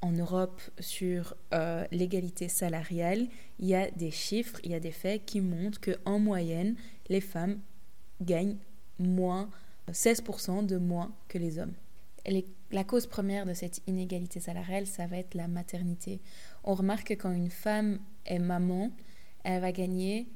en 0.00 0.12
Europe 0.12 0.60
sur 0.78 1.34
euh, 1.52 1.84
l'égalité 1.90 2.48
salariale, 2.48 3.26
il 3.58 3.66
y 3.66 3.74
a 3.74 3.90
des 3.90 4.10
chiffres, 4.10 4.60
il 4.62 4.70
y 4.70 4.74
a 4.74 4.80
des 4.80 4.92
faits 4.92 5.24
qui 5.24 5.40
montrent 5.40 5.80
qu'en 5.80 6.18
moyenne, 6.18 6.76
les 7.08 7.20
femmes 7.20 7.58
gagnent 8.20 8.58
moins 8.98 9.50
16% 9.90 10.66
de 10.66 10.76
moins 10.76 11.14
que 11.28 11.38
les 11.38 11.58
hommes. 11.58 11.74
la 12.70 12.84
cause 12.84 13.06
première 13.06 13.46
de 13.46 13.54
cette 13.54 13.82
inégalité 13.86 14.40
salariale, 14.40 14.86
ça 14.86 15.06
va 15.06 15.18
être 15.18 15.34
la 15.34 15.48
maternité. 15.48 16.20
On 16.64 16.74
remarque 16.74 17.08
que 17.08 17.14
quand 17.14 17.32
une 17.32 17.50
femme 17.50 17.98
est 18.24 18.38
maman, 18.38 18.90
elle 19.44 19.60
va 19.60 19.72
gagner 19.72 20.26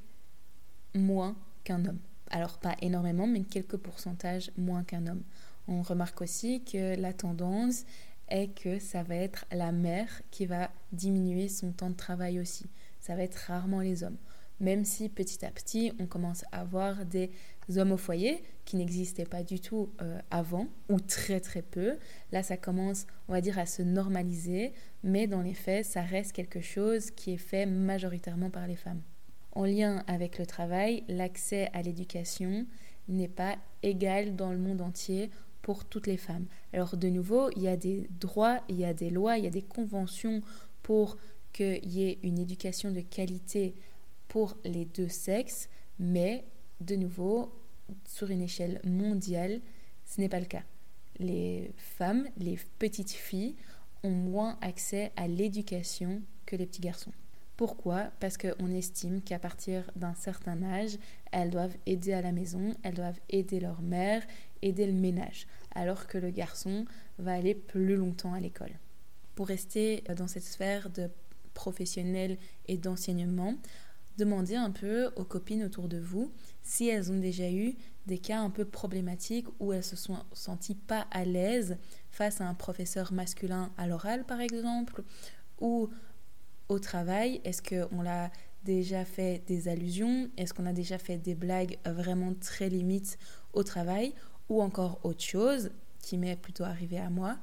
moins 0.95 1.37
qu'un 1.65 1.85
homme. 1.85 2.01
Alors 2.31 2.59
pas 2.59 2.77
énormément, 2.83 3.27
mais 3.27 3.43
quelques 3.43 3.79
pourcentages 3.79 4.51
moins 4.57 4.85
qu'un 4.85 5.07
homme. 5.07 5.23
On 5.67 5.83
remarque 5.83 6.21
aussi 6.21 6.63
que 6.65 7.01
la 7.01 7.13
tendance 7.13 7.85
est 8.29 8.49
que 8.49 8.79
ça 8.79 9.03
va 9.03 9.15
être 9.17 9.47
la 9.51 9.73
mère 9.73 10.23
qui 10.31 10.47
va 10.47 10.71
diminuer 10.93 11.49
son 11.49 11.73
temps 11.73 11.91
de 11.91 11.97
travail 11.97 12.39
aussi. 12.39 12.67
Ça 13.01 13.15
va 13.15 13.23
être 13.23 13.37
rarement 13.47 13.81
les 13.81 14.03
hommes. 14.03 14.19
Même 14.61 14.85
si 14.85 15.09
petit 15.09 15.45
à 15.45 15.51
petit, 15.51 15.93
on 15.99 16.07
commence 16.07 16.45
à 16.53 16.61
avoir 16.61 17.05
des 17.05 17.31
hommes 17.77 17.93
au 17.93 17.97
foyer 17.97 18.43
qui 18.65 18.77
n'existaient 18.77 19.25
pas 19.25 19.43
du 19.43 19.61
tout 19.61 19.91
euh, 20.03 20.19
avant, 20.31 20.69
ou 20.89 21.01
très 21.01 21.41
très 21.41 21.63
peu. 21.63 21.97
Là, 22.33 22.43
ça 22.43 22.57
commence, 22.57 23.07
on 23.29 23.33
va 23.33 23.41
dire, 23.41 23.59
à 23.59 23.67
se 23.67 23.83
normaliser, 23.83 24.73
mais 25.03 25.27
dans 25.27 25.43
les 25.43 25.55
faits, 25.55 25.85
ça 25.85 26.03
reste 26.03 26.33
quelque 26.33 26.61
chose 26.61 27.11
qui 27.11 27.33
est 27.33 27.39
fait 27.39 27.67
majoritairement 27.67 28.51
par 28.51 28.67
les 28.67 28.77
femmes. 28.77 29.03
En 29.53 29.65
lien 29.65 30.05
avec 30.07 30.39
le 30.39 30.47
travail, 30.47 31.03
l'accès 31.09 31.71
à 31.73 31.83
l'éducation 31.83 32.67
n'est 33.09 33.29
pas 33.29 33.57
égal 33.83 34.37
dans 34.37 34.53
le 34.53 34.59
monde 34.59 34.81
entier 34.81 35.31
pour 35.63 35.85
toutes 35.85 36.07
les 36.07 36.17
femmes. 36.17 36.47
Alors 36.73 36.97
de 36.97 37.09
nouveau, 37.09 37.51
il 37.57 37.63
y 37.63 37.69
a 37.69 37.77
des 37.77 38.09
droits, 38.21 38.61
il 38.69 38.77
y 38.77 38.85
a 38.85 38.95
des 38.95 39.11
lois, 39.11 39.39
il 39.39 39.45
y 39.45 39.49
a 39.49 39.51
des 39.51 39.63
conventions 39.63 40.43
pour 40.83 41.17
qu'il 41.53 41.89
y 41.89 42.05
ait 42.05 42.19
une 42.23 42.39
éducation 42.39 42.91
de 42.91 43.01
qualité 43.01 43.75
pour 44.29 44.57
les 44.65 44.85
deux 44.85 45.09
sexes, 45.09 45.69
mais 45.99 46.45
de 46.81 46.97
nouveau, 46.97 47.53
sur 48.07 48.31
une 48.31 48.43
échelle 48.43 48.81
mondiale, 48.85 49.61
ce 50.05 50.21
n'est 50.21 50.29
pas 50.29 50.41
le 50.41 50.47
cas. 50.47 50.63
Les 51.19 51.73
femmes, 51.77 52.29
les 52.37 52.59
petites 52.79 53.13
filles, 53.13 53.57
ont 54.03 54.11
moins 54.11 54.59
accès 54.61 55.13
à 55.17 55.27
l'éducation 55.27 56.23
que 56.47 56.57
les 56.57 56.67
petits 56.67 56.81
garçons. 56.81 57.13
Pourquoi? 57.57 58.13
Parce 58.21 58.37
qu'on 58.39 58.73
estime 58.73 59.21
qu'à 59.21 59.41
partir 59.41 59.91
d'un 59.97 60.15
certain 60.15 60.63
âge, 60.63 60.97
elles 61.33 61.51
doivent 61.51 61.77
aider 61.87 62.13
à 62.13 62.23
la 62.23 62.31
maison, 62.31 62.73
elles 62.85 62.95
doivent 62.95 63.19
aider 63.31 63.59
leur 63.59 63.83
mère, 63.83 64.25
aider 64.63 64.87
le 64.87 64.93
ménage, 64.93 65.49
alors 65.75 66.07
que 66.07 66.19
le 66.19 66.31
garçon 66.31 66.85
va 67.19 67.33
aller 67.33 67.57
plus 67.57 67.97
longtemps 67.97 68.33
à 68.33 68.39
l'école. 68.39 68.79
Pour 69.35 69.49
rester 69.49 70.05
dans 70.17 70.29
cette 70.29 70.45
sphère 70.45 70.89
de 70.91 71.11
professionnel 71.53 72.39
et 72.69 72.77
d'enseignement, 72.77 73.55
demandez 74.19 74.57
un 74.57 74.71
peu 74.71 75.11
aux 75.17 75.25
copines 75.25 75.65
autour 75.65 75.89
de 75.89 75.99
vous 75.99 76.33
si 76.63 76.89
elles 76.89 77.11
ont 77.11 77.19
déjà 77.19 77.51
eu 77.51 77.77
des 78.07 78.19
cas 78.19 78.41
un 78.41 78.51
peu 78.51 78.65
problématiques 78.65 79.47
où 79.61 79.73
elles 79.73 79.85
se 79.85 79.97
sont 79.97 80.19
senties 80.33 80.75
pas 80.75 81.07
à 81.11 81.25
l'aise 81.25 81.79
face 82.11 82.41
à 82.41 82.47
un 82.47 82.55
professeur 82.55 83.13
masculin 83.13 83.71
à 83.79 83.87
l'oral 83.87 84.25
par 84.25 84.41
exemple, 84.41 85.03
ou 85.61 85.89
au 86.69 86.79
travail. 86.79 87.41
Est-ce 87.45 87.63
qu'on 87.63 88.03
l'a 88.03 88.31
déjà 88.65 89.05
fait 89.05 89.43
des 89.47 89.69
allusions? 89.69 90.31
Est-ce 90.37 90.53
qu'on 90.53 90.67
a 90.67 90.73
déjà 90.73 90.99
fait 90.99 91.17
des 91.17 91.35
blagues 91.35 91.79
vraiment 91.87 92.35
très 92.35 92.69
limites 92.69 93.19
au 93.53 93.63
travail? 93.63 94.15
Ou 94.49 94.63
encore 94.63 95.01
autre 95.05 95.23
chose 95.23 95.71
qui 96.01 96.19
m'est 96.19 96.37
plutôt 96.37 96.65
arrivé 96.65 96.99
à 96.99 97.11
moi. 97.11 97.39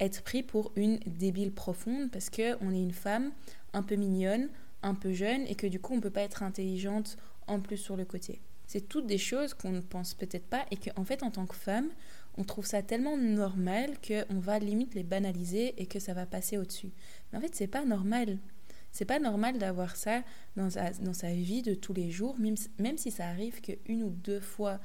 Être 0.00 0.22
pris 0.22 0.42
pour 0.42 0.72
une 0.76 0.98
débile 1.06 1.52
profonde 1.52 2.10
parce 2.10 2.30
qu'on 2.30 2.72
est 2.72 2.82
une 2.82 2.92
femme 2.92 3.32
un 3.72 3.82
peu 3.82 3.96
mignonne, 3.96 4.48
un 4.82 4.94
peu 4.94 5.12
jeune 5.12 5.46
et 5.46 5.54
que 5.54 5.66
du 5.66 5.80
coup 5.80 5.94
on 5.94 6.00
peut 6.00 6.10
pas 6.10 6.22
être 6.22 6.42
intelligente 6.42 7.16
en 7.46 7.60
plus 7.60 7.76
sur 7.76 7.96
le 7.96 8.04
côté. 8.04 8.40
C'est 8.66 8.86
toutes 8.86 9.06
des 9.06 9.18
choses 9.18 9.54
qu'on 9.54 9.70
ne 9.70 9.80
pense 9.80 10.14
peut-être 10.14 10.46
pas 10.46 10.66
et 10.70 10.76
qu'en 10.76 11.04
fait 11.04 11.22
en 11.22 11.30
tant 11.30 11.46
que 11.46 11.56
femme, 11.56 11.88
on 12.36 12.44
trouve 12.44 12.66
ça 12.66 12.82
tellement 12.82 13.16
normal 13.16 13.94
qu'on 14.06 14.38
va 14.38 14.58
limite 14.58 14.94
les 14.94 15.02
banaliser 15.02 15.74
et 15.80 15.86
que 15.86 15.98
ça 15.98 16.14
va 16.14 16.26
passer 16.26 16.58
au-dessus. 16.58 16.92
Mais 17.32 17.38
en 17.38 17.40
fait, 17.40 17.54
c'est 17.54 17.66
pas 17.66 17.84
normal. 17.84 18.38
C'est 18.92 19.04
pas 19.04 19.18
normal 19.18 19.58
d'avoir 19.58 19.96
ça 19.96 20.22
dans 20.56 20.70
sa, 20.70 20.90
dans 20.90 21.14
sa 21.14 21.32
vie 21.32 21.62
de 21.62 21.74
tous 21.74 21.94
les 21.94 22.10
jours, 22.10 22.38
même, 22.38 22.56
même 22.78 22.98
si 22.98 23.10
ça 23.10 23.26
arrive 23.26 23.60
qu'une 23.60 24.02
ou 24.02 24.10
deux 24.10 24.40
fois 24.40 24.78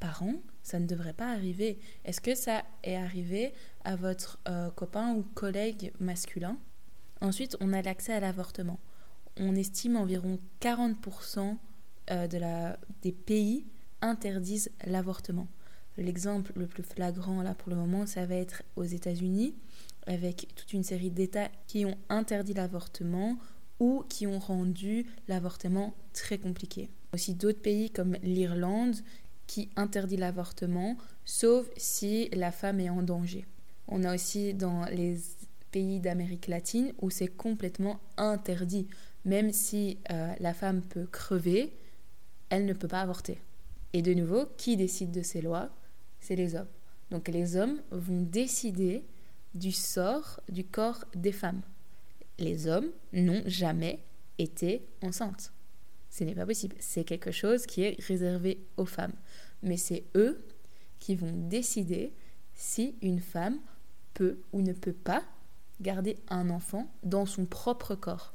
par 0.00 0.22
an, 0.22 0.34
ça 0.62 0.78
ne 0.78 0.86
devrait 0.86 1.12
pas 1.12 1.30
arriver. 1.32 1.78
Est-ce 2.04 2.20
que 2.20 2.34
ça 2.34 2.62
est 2.84 2.96
arrivé 2.96 3.52
à 3.84 3.96
votre 3.96 4.38
euh, 4.48 4.70
copain 4.70 5.14
ou 5.14 5.22
collègue 5.34 5.92
masculin? 5.98 6.56
Ensuite, 7.20 7.56
on 7.60 7.72
a 7.72 7.82
l'accès 7.82 8.12
à 8.12 8.20
l'avortement. 8.20 8.78
On 9.38 9.54
estime 9.54 9.96
environ 9.96 10.38
40% 10.60 11.56
euh, 12.10 12.72
des 13.02 13.12
pays 13.12 13.64
interdisent 14.00 14.70
l'avortement. 14.86 15.48
L'exemple 15.96 16.52
le 16.56 16.66
plus 16.66 16.82
flagrant 16.82 17.42
là 17.42 17.54
pour 17.54 17.70
le 17.70 17.76
moment, 17.76 18.06
ça 18.06 18.24
va 18.24 18.36
être 18.36 18.62
aux 18.76 18.84
États-Unis, 18.84 19.54
avec 20.06 20.48
toute 20.54 20.72
une 20.72 20.84
série 20.84 21.10
d'États 21.10 21.50
qui 21.66 21.84
ont 21.84 21.98
interdit 22.08 22.54
l'avortement 22.54 23.36
ou 23.80 24.04
qui 24.08 24.26
ont 24.26 24.38
rendu 24.38 25.06
l'avortement 25.28 25.94
très 26.12 26.38
compliqué. 26.38 26.88
Aussi 27.12 27.34
d'autres 27.34 27.60
pays 27.60 27.90
comme 27.90 28.16
l'Irlande 28.22 28.96
qui 29.46 29.70
interdit 29.76 30.16
l'avortement, 30.16 30.96
sauf 31.24 31.68
si 31.76 32.28
la 32.30 32.52
femme 32.52 32.80
est 32.80 32.90
en 32.90 33.02
danger. 33.02 33.44
On 33.88 34.04
a 34.04 34.14
aussi 34.14 34.54
dans 34.54 34.84
les 34.86 35.18
pays 35.70 36.00
d'Amérique 36.00 36.46
latine 36.46 36.92
où 37.00 37.10
c'est 37.10 37.28
complètement 37.28 38.00
interdit. 38.16 38.86
Même 39.28 39.52
si 39.52 39.98
euh, 40.10 40.34
la 40.40 40.54
femme 40.54 40.80
peut 40.80 41.04
crever, 41.04 41.74
elle 42.48 42.64
ne 42.64 42.72
peut 42.72 42.88
pas 42.88 43.02
avorter. 43.02 43.42
Et 43.92 44.00
de 44.00 44.14
nouveau, 44.14 44.46
qui 44.56 44.78
décide 44.78 45.10
de 45.10 45.20
ces 45.20 45.42
lois? 45.42 45.68
C'est 46.18 46.34
les 46.34 46.54
hommes. 46.54 46.68
Donc 47.10 47.28
les 47.28 47.56
hommes 47.56 47.82
vont 47.90 48.22
décider 48.22 49.04
du 49.52 49.70
sort 49.70 50.40
du 50.48 50.64
corps 50.64 51.04
des 51.14 51.32
femmes. 51.32 51.60
Les 52.38 52.68
hommes 52.68 52.88
n'ont 53.12 53.42
jamais 53.44 54.02
été 54.38 54.88
enceintes. 55.02 55.52
Ce 56.08 56.24
n'est 56.24 56.34
pas 56.34 56.46
possible. 56.46 56.76
C'est 56.78 57.04
quelque 57.04 57.30
chose 57.30 57.66
qui 57.66 57.82
est 57.82 58.02
réservé 58.02 58.64
aux 58.78 58.86
femmes. 58.86 59.14
Mais 59.62 59.76
c'est 59.76 60.04
eux 60.14 60.42
qui 61.00 61.16
vont 61.16 61.34
décider 61.34 62.14
si 62.54 62.96
une 63.02 63.20
femme 63.20 63.58
peut 64.14 64.38
ou 64.54 64.62
ne 64.62 64.72
peut 64.72 64.94
pas 64.94 65.22
garder 65.82 66.16
un 66.30 66.48
enfant 66.48 66.90
dans 67.02 67.26
son 67.26 67.44
propre 67.44 67.94
corps. 67.94 68.32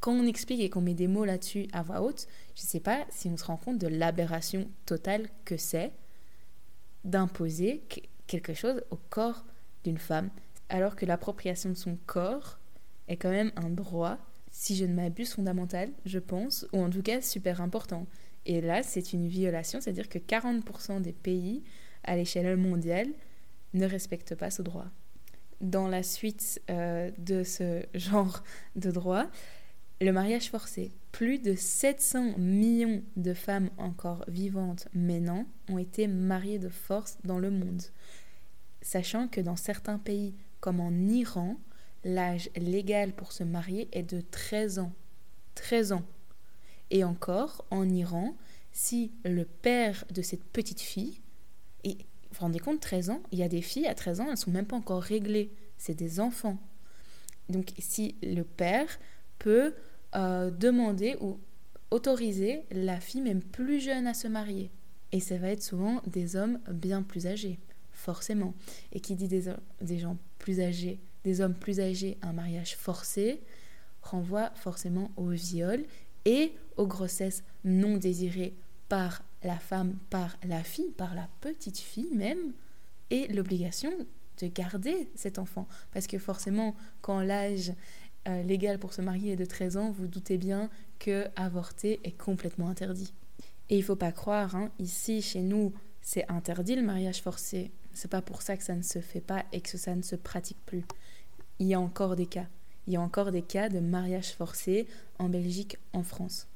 Quand 0.00 0.12
on 0.12 0.26
explique 0.26 0.60
et 0.60 0.70
qu'on 0.70 0.80
met 0.80 0.94
des 0.94 1.08
mots 1.08 1.24
là-dessus 1.24 1.68
à 1.72 1.82
voix 1.82 2.00
haute, 2.00 2.26
je 2.56 2.62
ne 2.62 2.66
sais 2.66 2.80
pas 2.80 3.04
si 3.10 3.28
on 3.28 3.36
se 3.36 3.44
rend 3.44 3.56
compte 3.56 3.78
de 3.78 3.86
l'aberration 3.86 4.68
totale 4.86 5.28
que 5.44 5.56
c'est 5.56 5.92
d'imposer 7.04 7.82
quelque 8.26 8.54
chose 8.54 8.82
au 8.90 8.96
corps 8.96 9.44
d'une 9.84 9.98
femme, 9.98 10.30
alors 10.68 10.96
que 10.96 11.06
l'appropriation 11.06 11.70
de 11.70 11.74
son 11.74 11.98
corps 12.06 12.58
est 13.08 13.16
quand 13.16 13.30
même 13.30 13.52
un 13.56 13.70
droit, 13.70 14.18
si 14.50 14.76
je 14.76 14.84
ne 14.84 14.94
m'abuse, 14.94 15.34
fondamental, 15.34 15.90
je 16.04 16.18
pense, 16.18 16.66
ou 16.72 16.82
en 16.82 16.90
tout 16.90 17.02
cas 17.02 17.20
super 17.20 17.60
important. 17.60 18.06
Et 18.46 18.60
là, 18.60 18.82
c'est 18.82 19.12
une 19.12 19.28
violation, 19.28 19.80
c'est-à-dire 19.80 20.08
que 20.08 20.18
40% 20.18 21.02
des 21.02 21.12
pays 21.12 21.62
à 22.04 22.16
l'échelle 22.16 22.56
mondiale 22.56 23.08
ne 23.74 23.86
respectent 23.86 24.34
pas 24.34 24.50
ce 24.50 24.62
droit. 24.62 24.86
Dans 25.60 25.88
la 25.88 26.02
suite 26.02 26.60
euh, 26.70 27.10
de 27.18 27.44
ce 27.44 27.84
genre 27.94 28.42
de 28.76 28.90
droit, 28.90 29.26
le 30.00 30.12
mariage 30.12 30.50
forcé. 30.50 30.92
Plus 31.12 31.38
de 31.38 31.54
700 31.54 32.38
millions 32.38 33.02
de 33.16 33.34
femmes 33.34 33.70
encore 33.76 34.24
vivantes 34.28 34.88
maintenant 34.94 35.46
ont 35.68 35.78
été 35.78 36.06
mariées 36.06 36.58
de 36.58 36.70
force 36.70 37.18
dans 37.24 37.38
le 37.38 37.50
monde. 37.50 37.82
Sachant 38.80 39.28
que 39.28 39.40
dans 39.40 39.56
certains 39.56 39.98
pays, 39.98 40.34
comme 40.60 40.80
en 40.80 40.92
Iran, 40.92 41.56
l'âge 42.04 42.48
légal 42.56 43.12
pour 43.12 43.32
se 43.32 43.44
marier 43.44 43.88
est 43.92 44.02
de 44.02 44.22
13 44.22 44.78
ans. 44.78 44.92
13 45.54 45.92
ans. 45.92 46.04
Et 46.90 47.04
encore, 47.04 47.66
en 47.70 47.88
Iran, 47.88 48.34
si 48.72 49.12
le 49.24 49.44
père 49.44 50.04
de 50.10 50.22
cette 50.22 50.44
petite 50.44 50.80
fille, 50.80 51.20
vous 51.84 51.92
vous 52.32 52.40
rendez 52.40 52.58
compte, 52.58 52.80
13 52.80 53.10
ans, 53.10 53.22
il 53.32 53.38
y 53.38 53.42
a 53.42 53.48
des 53.48 53.60
filles 53.60 53.86
à 53.86 53.94
13 53.94 54.20
ans, 54.20 54.24
elles 54.26 54.30
ne 54.30 54.36
sont 54.36 54.50
même 54.50 54.66
pas 54.66 54.76
encore 54.76 55.02
réglées, 55.02 55.52
c'est 55.76 55.94
des 55.94 56.20
enfants. 56.20 56.58
Donc 57.48 57.72
si 57.78 58.14
le 58.22 58.44
père 58.44 58.98
peut 59.38 59.74
euh, 60.14 60.50
demander 60.50 61.16
ou 61.20 61.38
autoriser 61.90 62.64
la 62.70 63.00
fille 63.00 63.20
même 63.20 63.42
plus 63.42 63.80
jeune 63.80 64.06
à 64.06 64.14
se 64.14 64.28
marier. 64.28 64.70
Et 65.12 65.20
ça 65.20 65.38
va 65.38 65.48
être 65.48 65.62
souvent 65.62 66.02
des 66.06 66.36
hommes 66.36 66.60
bien 66.70 67.02
plus 67.02 67.26
âgés, 67.26 67.58
forcément. 67.92 68.54
Et 68.92 69.00
qui 69.00 69.16
dit 69.16 69.28
des, 69.28 69.52
des 69.80 69.98
gens 69.98 70.16
plus 70.38 70.60
âgés, 70.60 71.00
des 71.24 71.40
hommes 71.40 71.54
plus 71.54 71.80
âgés, 71.80 72.18
un 72.22 72.32
mariage 72.32 72.76
forcé, 72.76 73.42
renvoie 74.02 74.50
forcément 74.54 75.10
au 75.16 75.28
viol 75.28 75.84
et 76.24 76.52
aux 76.76 76.86
grossesses 76.86 77.42
non 77.64 77.96
désirées 77.96 78.54
par 78.88 79.22
la 79.42 79.58
femme, 79.58 79.96
par 80.10 80.36
la 80.44 80.62
fille, 80.62 80.90
par 80.96 81.14
la 81.14 81.28
petite 81.40 81.78
fille 81.78 82.14
même, 82.14 82.52
et 83.10 83.26
l'obligation 83.28 83.90
de 84.40 84.46
garder 84.46 85.08
cet 85.14 85.38
enfant. 85.38 85.66
Parce 85.92 86.06
que 86.06 86.18
forcément, 86.18 86.74
quand 87.00 87.20
l'âge 87.20 87.72
euh, 88.28 88.42
légal 88.42 88.78
pour 88.78 88.92
se 88.92 89.00
marier 89.00 89.32
est 89.32 89.36
de 89.36 89.44
13 89.44 89.76
ans, 89.76 89.90
vous 89.90 90.06
doutez 90.06 90.36
bien 90.36 90.68
que 90.98 91.26
avorter 91.36 92.00
est 92.04 92.16
complètement 92.16 92.68
interdit. 92.68 93.14
Et 93.70 93.78
il 93.78 93.82
faut 93.82 93.96
pas 93.96 94.12
croire, 94.12 94.54
hein, 94.56 94.70
ici 94.78 95.22
chez 95.22 95.40
nous, 95.40 95.72
c'est 96.02 96.28
interdit 96.30 96.76
le 96.76 96.82
mariage 96.82 97.22
forcé. 97.22 97.70
C'est 97.92 98.10
pas 98.10 98.22
pour 98.22 98.42
ça 98.42 98.56
que 98.56 98.62
ça 98.62 98.74
ne 98.74 98.82
se 98.82 99.00
fait 99.00 99.20
pas 99.20 99.44
et 99.52 99.60
que 99.60 99.76
ça 99.78 99.94
ne 99.94 100.02
se 100.02 100.16
pratique 100.16 100.58
plus. 100.66 100.84
Il 101.58 101.66
y 101.66 101.74
a 101.74 101.80
encore 101.80 102.16
des 102.16 102.26
cas. 102.26 102.46
Il 102.86 102.92
y 102.92 102.96
a 102.96 103.00
encore 103.00 103.30
des 103.30 103.42
cas 103.42 103.68
de 103.68 103.80
mariage 103.80 104.32
forcé 104.32 104.86
en 105.18 105.28
Belgique, 105.28 105.78
en 105.92 106.02
France. 106.02 106.48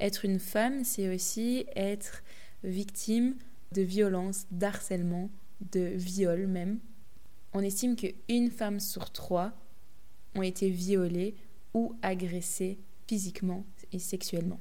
Être 0.00 0.24
une 0.24 0.38
femme, 0.38 0.84
c'est 0.84 1.14
aussi 1.14 1.66
être 1.74 2.22
victime 2.62 3.34
de 3.72 3.82
violence, 3.82 4.46
d'harcèlement, 4.50 5.30
de 5.72 5.80
viol 5.80 6.46
même. 6.46 6.78
On 7.52 7.60
estime 7.60 7.96
qu'une 7.96 8.50
femme 8.50 8.80
sur 8.80 9.10
trois 9.10 9.52
ont 10.36 10.42
été 10.42 10.70
violées 10.70 11.34
ou 11.74 11.94
agressées 12.02 12.78
physiquement 13.06 13.64
et 13.92 13.98
sexuellement. 13.98 14.60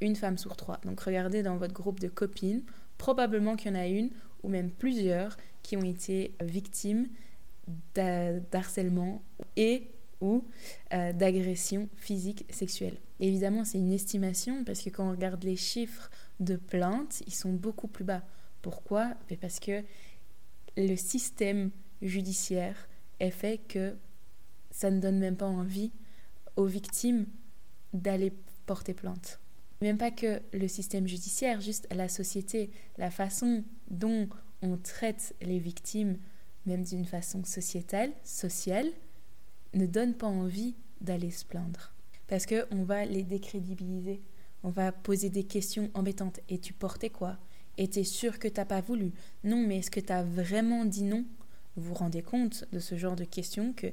une 0.00 0.16
femme 0.16 0.38
sur 0.38 0.56
trois. 0.56 0.80
Donc 0.84 1.00
regardez 1.00 1.42
dans 1.42 1.56
votre 1.56 1.74
groupe 1.74 2.00
de 2.00 2.08
copines, 2.08 2.62
probablement 2.98 3.54
qu'il 3.56 3.70
y 3.72 3.76
en 3.76 3.78
a 3.78 3.86
une 3.86 4.10
ou 4.42 4.48
même 4.48 4.70
plusieurs 4.70 5.36
qui 5.62 5.76
ont 5.76 5.82
été 5.82 6.34
victimes 6.42 7.08
d'harcèlement 7.94 9.22
et 9.56 9.90
ou 10.20 10.44
euh, 10.92 11.12
d'agression 11.12 11.88
physique 11.96 12.46
sexuelle. 12.50 12.98
Évidemment, 13.20 13.64
c'est 13.64 13.78
une 13.78 13.92
estimation 13.92 14.64
parce 14.64 14.82
que 14.82 14.90
quand 14.90 15.08
on 15.08 15.10
regarde 15.12 15.44
les 15.44 15.56
chiffres 15.56 16.10
de 16.40 16.56
plaintes, 16.56 17.22
ils 17.26 17.34
sont 17.34 17.52
beaucoup 17.52 17.88
plus 17.88 18.04
bas. 18.04 18.22
Pourquoi? 18.62 19.14
Parce 19.40 19.60
que 19.60 19.82
le 20.76 20.96
système 20.96 21.70
judiciaire 22.02 22.88
est 23.20 23.30
fait 23.30 23.58
que 23.68 23.94
ça 24.74 24.90
ne 24.90 25.00
donne 25.00 25.18
même 25.18 25.36
pas 25.36 25.46
envie 25.46 25.92
aux 26.56 26.66
victimes 26.66 27.26
d'aller 27.92 28.32
porter 28.66 28.92
plainte. 28.92 29.38
Même 29.80 29.98
pas 29.98 30.10
que 30.10 30.42
le 30.52 30.66
système 30.66 31.06
judiciaire, 31.06 31.60
juste 31.60 31.86
la 31.94 32.08
société, 32.08 32.70
la 32.98 33.10
façon 33.10 33.62
dont 33.88 34.28
on 34.62 34.76
traite 34.76 35.34
les 35.40 35.60
victimes, 35.60 36.18
même 36.66 36.82
d'une 36.82 37.04
façon 37.04 37.44
sociétale, 37.44 38.10
sociale, 38.24 38.90
ne 39.74 39.86
donne 39.86 40.14
pas 40.14 40.26
envie 40.26 40.74
d'aller 41.00 41.30
se 41.30 41.44
plaindre. 41.44 41.92
Parce 42.26 42.46
qu'on 42.46 42.82
va 42.84 43.04
les 43.04 43.22
décrédibiliser. 43.22 44.22
On 44.64 44.70
va 44.70 44.90
poser 44.90 45.30
des 45.30 45.44
questions 45.44 45.90
embêtantes. 45.94 46.40
Et 46.48 46.58
tu 46.58 46.72
portais 46.72 47.10
quoi? 47.10 47.38
Et 47.76 47.88
t'es 47.88 48.04
sûr 48.04 48.38
que 48.40 48.48
t'as 48.48 48.64
pas 48.64 48.80
voulu? 48.80 49.12
Non, 49.44 49.64
mais 49.64 49.78
est-ce 49.78 49.90
que 49.90 50.00
tu 50.00 50.12
as 50.12 50.24
vraiment 50.24 50.84
dit 50.84 51.04
non? 51.04 51.24
Vous 51.76 51.88
vous 51.88 51.94
rendez 51.94 52.22
compte 52.22 52.64
de 52.72 52.78
ce 52.78 52.96
genre 52.96 53.16
de 53.16 53.24
questions 53.24 53.72
que 53.72 53.88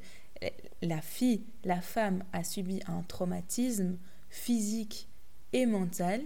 la 0.81 1.01
fille, 1.01 1.43
la 1.63 1.81
femme 1.81 2.23
a 2.33 2.43
subi 2.43 2.79
un 2.87 3.03
traumatisme 3.03 3.97
physique 4.29 5.07
et 5.53 5.65
mental 5.65 6.21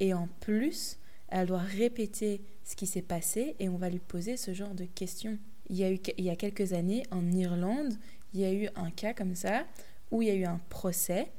et 0.00 0.14
en 0.14 0.28
plus, 0.40 0.98
elle 1.28 1.46
doit 1.46 1.58
répéter 1.58 2.40
ce 2.64 2.74
qui 2.74 2.86
s'est 2.86 3.02
passé 3.02 3.54
et 3.58 3.68
on 3.68 3.76
va 3.76 3.90
lui 3.90 3.98
poser 3.98 4.36
ce 4.36 4.54
genre 4.54 4.74
de 4.74 4.84
questions. 4.84 5.38
Il 5.68 5.76
y 5.76 5.84
a 5.84 5.92
eu 5.92 6.00
il 6.18 6.24
y 6.24 6.30
a 6.30 6.36
quelques 6.36 6.72
années 6.72 7.04
en 7.10 7.30
Irlande, 7.30 7.94
il 8.34 8.40
y 8.40 8.44
a 8.44 8.52
eu 8.52 8.68
un 8.76 8.90
cas 8.90 9.14
comme 9.14 9.34
ça 9.34 9.64
où 10.10 10.22
il 10.22 10.28
y 10.28 10.30
a 10.30 10.34
eu 10.34 10.44
un 10.44 10.60
procès 10.68 11.30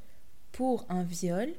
pour 0.51 0.85
un 0.89 1.03
viol. 1.03 1.49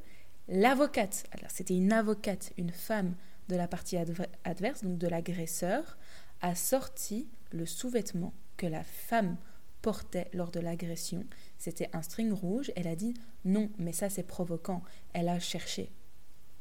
L'avocate, 0.48 1.24
alors 1.32 1.50
c'était 1.50 1.76
une 1.76 1.92
avocate, 1.92 2.52
une 2.56 2.72
femme 2.72 3.14
de 3.48 3.56
la 3.56 3.68
partie 3.68 3.96
adverse, 4.44 4.82
donc 4.82 4.98
de 4.98 5.08
l'agresseur, 5.08 5.98
a 6.40 6.54
sorti 6.54 7.28
le 7.50 7.66
sous-vêtement 7.66 8.32
que 8.56 8.66
la 8.66 8.84
femme 8.84 9.36
portait 9.82 10.30
lors 10.32 10.50
de 10.50 10.60
l'agression. 10.60 11.24
C'était 11.58 11.90
un 11.92 12.02
string 12.02 12.32
rouge. 12.32 12.72
Elle 12.76 12.86
a 12.86 12.96
dit 12.96 13.14
non, 13.44 13.68
mais 13.78 13.92
ça 13.92 14.08
c'est 14.08 14.22
provoquant. 14.22 14.82
Elle 15.12 15.28
a 15.28 15.38
cherché. 15.40 15.90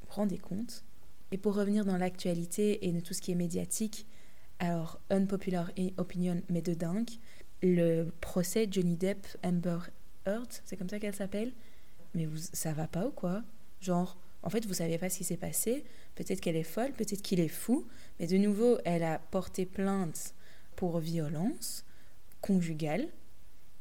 Vous 0.02 0.08
vous 0.08 0.16
rendez 0.16 0.38
compte 0.38 0.84
Et 1.32 1.38
pour 1.38 1.56
revenir 1.56 1.86
dans 1.86 1.98
l'actualité 1.98 2.88
et 2.88 2.92
de 2.92 3.00
tout 3.00 3.14
ce 3.14 3.22
qui 3.22 3.32
est 3.32 3.36
médiatique, 3.36 4.06
alors 4.60 5.00
unpopular 5.10 5.72
opinion, 5.98 6.42
mais 6.50 6.62
de 6.62 6.74
dingue, 6.74 7.10
le 7.64 8.10
procès 8.22 8.68
Johnny 8.70 8.98
Depp 8.98 9.26
Amber 9.44 9.80
Heard, 10.26 10.50
c'est 10.66 10.78
comme 10.78 10.90
ça 10.90 11.00
qu'elle 11.00 11.16
s'appelle. 11.16 11.54
Mais 12.14 12.26
vous, 12.26 12.38
ça 12.38 12.74
va 12.74 12.88
pas 12.88 13.08
ou 13.08 13.12
quoi? 13.12 13.44
Genre, 13.80 14.18
en 14.44 14.50
fait, 14.50 14.66
vous 14.66 14.74
savez 14.74 14.98
pas 14.98 15.10
ce 15.10 15.20
qui 15.20 15.24
s'est 15.24 15.38
passé. 15.38 15.84
Peut-être 16.16 16.42
qu'elle 16.42 16.56
est 16.56 16.64
folle, 16.64 16.92
peut-être 16.92 17.22
qu'il 17.22 17.40
est 17.40 17.48
fou. 17.48 17.88
Mais 18.20 18.28
de 18.28 18.38
nouveau, 18.38 18.78
elle 18.86 19.04
a 19.04 19.20
porté 19.20 19.66
plainte 19.66 20.34
pour 20.76 21.00
violence 21.00 21.86
conjugale. 22.42 23.08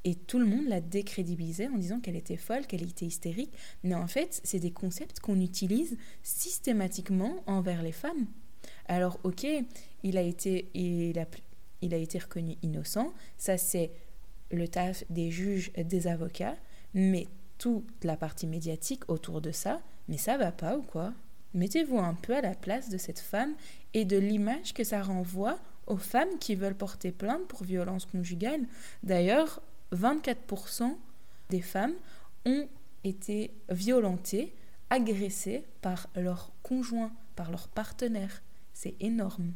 Et 0.05 0.15
tout 0.15 0.39
le 0.39 0.47
monde 0.47 0.67
l'a 0.67 0.81
décrédibilisée 0.81 1.69
en 1.69 1.77
disant 1.77 2.01
qu'elle 2.01 2.17
était 2.17 2.39
folle, 2.39 2.67
qu'elle 2.67 2.83
était 2.83 3.05
hystérique. 3.05 3.53
Mais 3.83 3.95
en 3.95 4.07
fait, 4.07 4.41
c'est 4.45 4.59
des 4.59 4.71
concepts 4.71 5.21
qu'on 5.21 5.41
utilise 5.41 5.99
systématiquement 6.23 7.43
envers 7.47 7.83
les 7.83 7.93
femmes. 7.93 8.27
Alors, 8.87 9.19
ok, 9.25 9.47
il 10.03 10.17
a 10.17 10.23
été, 10.23 10.71
il 10.75 11.19
a, 11.19 11.27
il 11.83 11.93
a 11.93 11.99
été 11.99 12.19
reconnu 12.19 12.57
innocent. 12.63 13.13
Ça, 13.37 13.59
c'est 13.59 13.91
le 14.51 14.67
taf 14.69 15.05
des 15.11 15.31
juges, 15.31 15.71
des 15.73 16.07
avocats. 16.07 16.57
Mais 16.95 17.27
toute 17.59 18.05
la 18.05 18.17
partie 18.17 18.47
médiatique 18.47 19.09
autour 19.09 19.43
de 19.43 19.53
ça, 19.53 19.83
mais 20.09 20.17
ça 20.17 20.39
va 20.39 20.51
pas 20.51 20.79
ou 20.79 20.83
quoi? 20.83 21.13
Mettez-vous 21.53 21.99
un 21.99 22.15
peu 22.15 22.35
à 22.35 22.41
la 22.41 22.55
place 22.55 22.89
de 22.89 22.97
cette 22.97 23.19
femme 23.19 23.55
et 23.93 24.05
de 24.05 24.17
l'image 24.17 24.73
que 24.73 24.83
ça 24.83 25.03
renvoie 25.03 25.59
aux 25.91 25.97
femmes 25.97 26.39
qui 26.39 26.55
veulent 26.55 26.77
porter 26.77 27.11
plainte 27.11 27.47
pour 27.49 27.65
violence 27.65 28.07
conjugale. 28.07 28.67
D'ailleurs, 29.03 29.61
24% 29.93 30.97
des 31.51 31.61
femmes 31.61 31.95
ont 32.47 32.69
été 33.03 33.53
violentées, 33.69 34.55
agressées 34.89 35.65
par 35.83 36.09
leur 36.15 36.53
conjoint, 36.63 37.13
par 37.35 37.51
leur 37.51 37.69
partenaire. 37.69 38.43
C'est 38.73 38.95
énorme. 39.01 39.53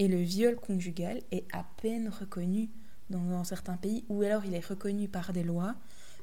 Et 0.00 0.08
le 0.08 0.18
viol 0.18 0.56
conjugal 0.56 1.22
est 1.30 1.44
à 1.52 1.64
peine 1.80 2.08
reconnu 2.08 2.68
dans, 3.10 3.44
certains 3.44 3.76
pays, 3.76 4.04
ou 4.08 4.22
alors 4.22 4.44
il 4.44 4.54
est 4.54 4.66
reconnu 4.66 5.08
par 5.08 5.32
des 5.32 5.42
lois, 5.42 5.76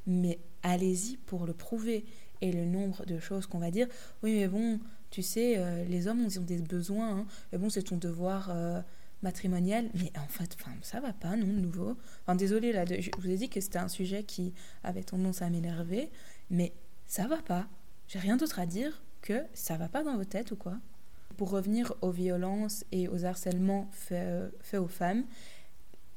mais 0.06 0.38
allez-y 0.64 1.18
pour 1.18 1.46
le 1.46 1.54
prouver. 1.54 2.06
Et 2.42 2.52
le 2.52 2.66
nombre 2.66 3.06
de 3.06 3.20
choses 3.20 3.48
qu'on 3.48 3.60
va 3.60 3.72
dire, 3.72 3.88
oui 4.22 4.36
mais 4.36 4.48
bon, 4.48 4.80
tu 5.10 5.22
sais, 5.22 5.58
euh, 5.58 5.86
les 5.86 6.08
hommes 6.08 6.26
ont 6.26 6.42
des 6.42 6.58
besoins, 6.58 7.20
hein. 7.20 7.26
mais 7.52 7.58
bon 7.58 7.70
c'est 7.70 7.84
ton 7.84 7.98
devoir 7.98 8.50
euh, 8.52 8.82
matrimonial, 9.26 9.90
mais 9.96 10.12
en 10.18 10.28
fait, 10.28 10.56
enfin, 10.60 10.72
ça 10.82 11.02
va 11.02 11.12
pas, 11.12 11.36
non, 11.36 11.48
de 11.48 11.60
nouveau. 11.60 11.98
Enfin, 12.22 12.36
désolé, 12.36 12.72
là, 12.72 12.86
je 12.86 13.10
vous 13.18 13.30
ai 13.30 13.36
dit 13.36 13.50
que 13.50 13.60
c'était 13.60 13.80
un 13.80 13.90
sujet 13.90 14.24
qui 14.24 14.54
avait 14.84 15.04
tendance 15.04 15.42
à 15.42 15.50
m'énerver, 15.50 16.10
mais 16.50 16.74
ça 17.06 17.28
va 17.28 17.42
pas. 17.42 17.68
J'ai 18.08 18.20
rien 18.20 18.38
d'autre 18.38 18.60
à 18.60 18.66
dire 18.66 19.02
que 19.22 19.44
ça 19.54 19.78
va 19.78 19.90
pas 19.90 20.04
dans 20.04 20.16
vos 20.16 20.24
têtes 20.24 20.52
ou 20.52 20.56
quoi. 20.56 20.78
Pour 21.38 21.50
revenir 21.50 21.94
aux 22.02 22.12
violences 22.12 22.86
et 22.92 23.08
aux 23.10 23.26
harcèlements 23.26 23.90
faits, 23.92 24.54
aux 24.76 24.88
femmes, 24.88 25.26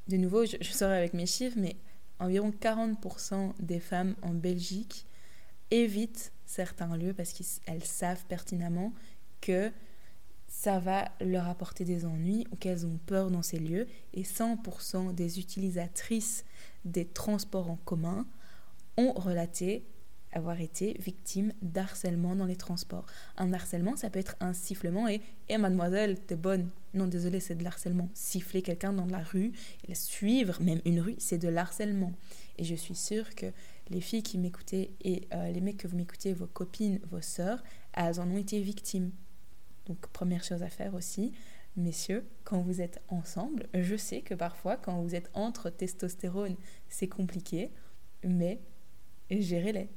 de 0.06 0.16
nouveau, 0.16 0.44
je, 0.44 0.56
je 0.60 0.70
sors 0.70 0.90
avec 0.90 1.14
mes 1.14 1.26
chiffres, 1.26 1.56
mais 1.58 1.76
environ 2.20 2.50
40% 2.50 3.54
des 3.58 3.80
femmes 3.80 4.14
en 4.22 4.34
Belgique 4.34 5.06
évitent 5.70 6.32
certains 6.46 6.96
lieux 6.96 7.14
parce 7.14 7.32
qu'elles 7.32 7.84
savent 7.84 8.24
pertinemment 8.26 8.92
que 9.40 9.72
ça 10.48 10.78
va 10.78 11.10
leur 11.20 11.46
apporter 11.46 11.84
des 11.84 12.04
ennuis 12.04 12.46
ou 12.50 12.56
qu'elles 12.56 12.86
ont 12.86 12.98
peur 13.06 13.30
dans 13.30 13.42
ces 13.42 13.58
lieux. 13.58 13.86
Et 14.14 14.22
100% 14.22 15.14
des 15.14 15.38
utilisatrices 15.38 16.44
des 16.84 17.04
transports 17.04 17.70
en 17.70 17.76
commun 17.76 18.26
ont 18.96 19.12
relaté 19.12 19.84
avoir 20.32 20.60
été 20.60 20.96
victimes 21.00 21.52
d'harcèlement 21.62 22.36
dans 22.36 22.44
les 22.44 22.56
transports. 22.56 23.06
Un 23.36 23.52
harcèlement, 23.52 23.96
ça 23.96 24.10
peut 24.10 24.18
être 24.18 24.36
un 24.40 24.52
sifflement 24.52 25.08
et 25.08 25.20
Eh 25.48 25.58
mademoiselle, 25.58 26.20
t'es 26.20 26.36
bonne. 26.36 26.68
Non, 26.94 27.06
désolé, 27.06 27.40
c'est 27.40 27.54
de 27.54 27.64
l'harcèlement. 27.64 28.08
Siffler 28.14 28.62
quelqu'un 28.62 28.92
dans 28.92 29.06
la 29.06 29.22
rue, 29.22 29.52
suivre 29.92 30.60
même 30.60 30.80
une 30.84 31.00
rue, 31.00 31.16
c'est 31.18 31.38
de 31.38 31.48
l'harcèlement. 31.48 32.12
Et 32.58 32.64
je 32.64 32.74
suis 32.74 32.94
sûre 32.94 33.34
que 33.34 33.46
les 33.90 34.00
filles 34.00 34.22
qui 34.22 34.38
m'écoutaient 34.38 34.90
et 35.02 35.28
euh, 35.32 35.50
les 35.50 35.60
mecs 35.60 35.78
que 35.78 35.88
vous 35.88 35.96
m'écoutez, 35.96 36.32
vos 36.32 36.46
copines, 36.46 37.00
vos 37.10 37.22
sœurs, 37.22 37.62
elles 37.94 38.20
en 38.20 38.30
ont 38.30 38.36
été 38.36 38.60
victimes. 38.60 39.12
Donc 39.88 40.06
première 40.08 40.44
chose 40.44 40.62
à 40.62 40.68
faire 40.68 40.94
aussi, 40.94 41.32
messieurs, 41.76 42.24
quand 42.44 42.60
vous 42.60 42.80
êtes 42.80 43.00
ensemble, 43.08 43.68
je 43.74 43.96
sais 43.96 44.20
que 44.20 44.34
parfois 44.34 44.76
quand 44.76 45.00
vous 45.00 45.14
êtes 45.14 45.30
entre 45.34 45.70
testostérone, 45.70 46.56
c'est 46.88 47.08
compliqué, 47.08 47.70
mais 48.22 48.60
gérez-les. 49.30 49.88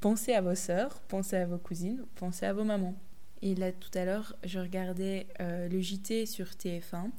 Pensez 0.00 0.32
à 0.32 0.40
vos 0.40 0.54
sœurs, 0.54 1.00
pensez 1.02 1.36
à 1.36 1.46
vos 1.46 1.58
cousines, 1.58 2.04
pensez 2.14 2.46
à 2.46 2.52
vos 2.52 2.64
mamans. 2.64 2.94
Et 3.42 3.54
là, 3.54 3.72
tout 3.72 3.90
à 3.94 4.04
l'heure, 4.04 4.34
je 4.44 4.58
regardais 4.58 5.26
euh, 5.40 5.68
le 5.68 5.80
JT 5.80 6.24
sur 6.24 6.46
TF1 6.46 7.10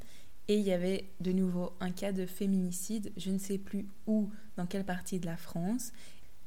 et 0.48 0.58
il 0.58 0.66
y 0.66 0.72
avait 0.72 1.10
de 1.20 1.32
nouveau 1.32 1.74
un 1.80 1.92
cas 1.92 2.12
de 2.12 2.26
féminicide, 2.26 3.12
je 3.18 3.32
ne 3.32 3.38
sais 3.38 3.58
plus 3.58 3.86
où, 4.08 4.30
dans 4.56 4.66
quelle 4.66 4.86
partie 4.86 5.20
de 5.20 5.26
la 5.26 5.38
France. 5.38 5.92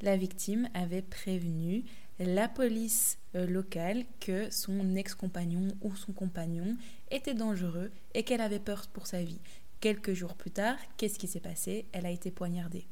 La 0.00 0.16
victime 0.16 0.68
avait 0.74 1.02
prévenu 1.02 1.84
la 2.20 2.48
police 2.48 3.18
euh, 3.34 3.46
locale 3.46 4.04
que 4.20 4.50
son 4.50 4.94
ex-compagnon 4.94 5.68
ou 5.80 5.96
son 5.96 6.12
compagnon 6.12 6.76
était 7.10 7.34
dangereux 7.34 7.90
et 8.14 8.24
qu'elle 8.24 8.42
avait 8.42 8.58
peur 8.58 8.86
pour 8.88 9.06
sa 9.06 9.22
vie. 9.22 9.40
Quelques 9.80 10.12
jours 10.12 10.34
plus 10.34 10.50
tard, 10.50 10.76
qu'est-ce 10.98 11.18
qui 11.18 11.26
s'est 11.26 11.40
passé? 11.40 11.86
Elle 11.92 12.04
a 12.04 12.10
été 12.10 12.30
poignardée. 12.30 12.86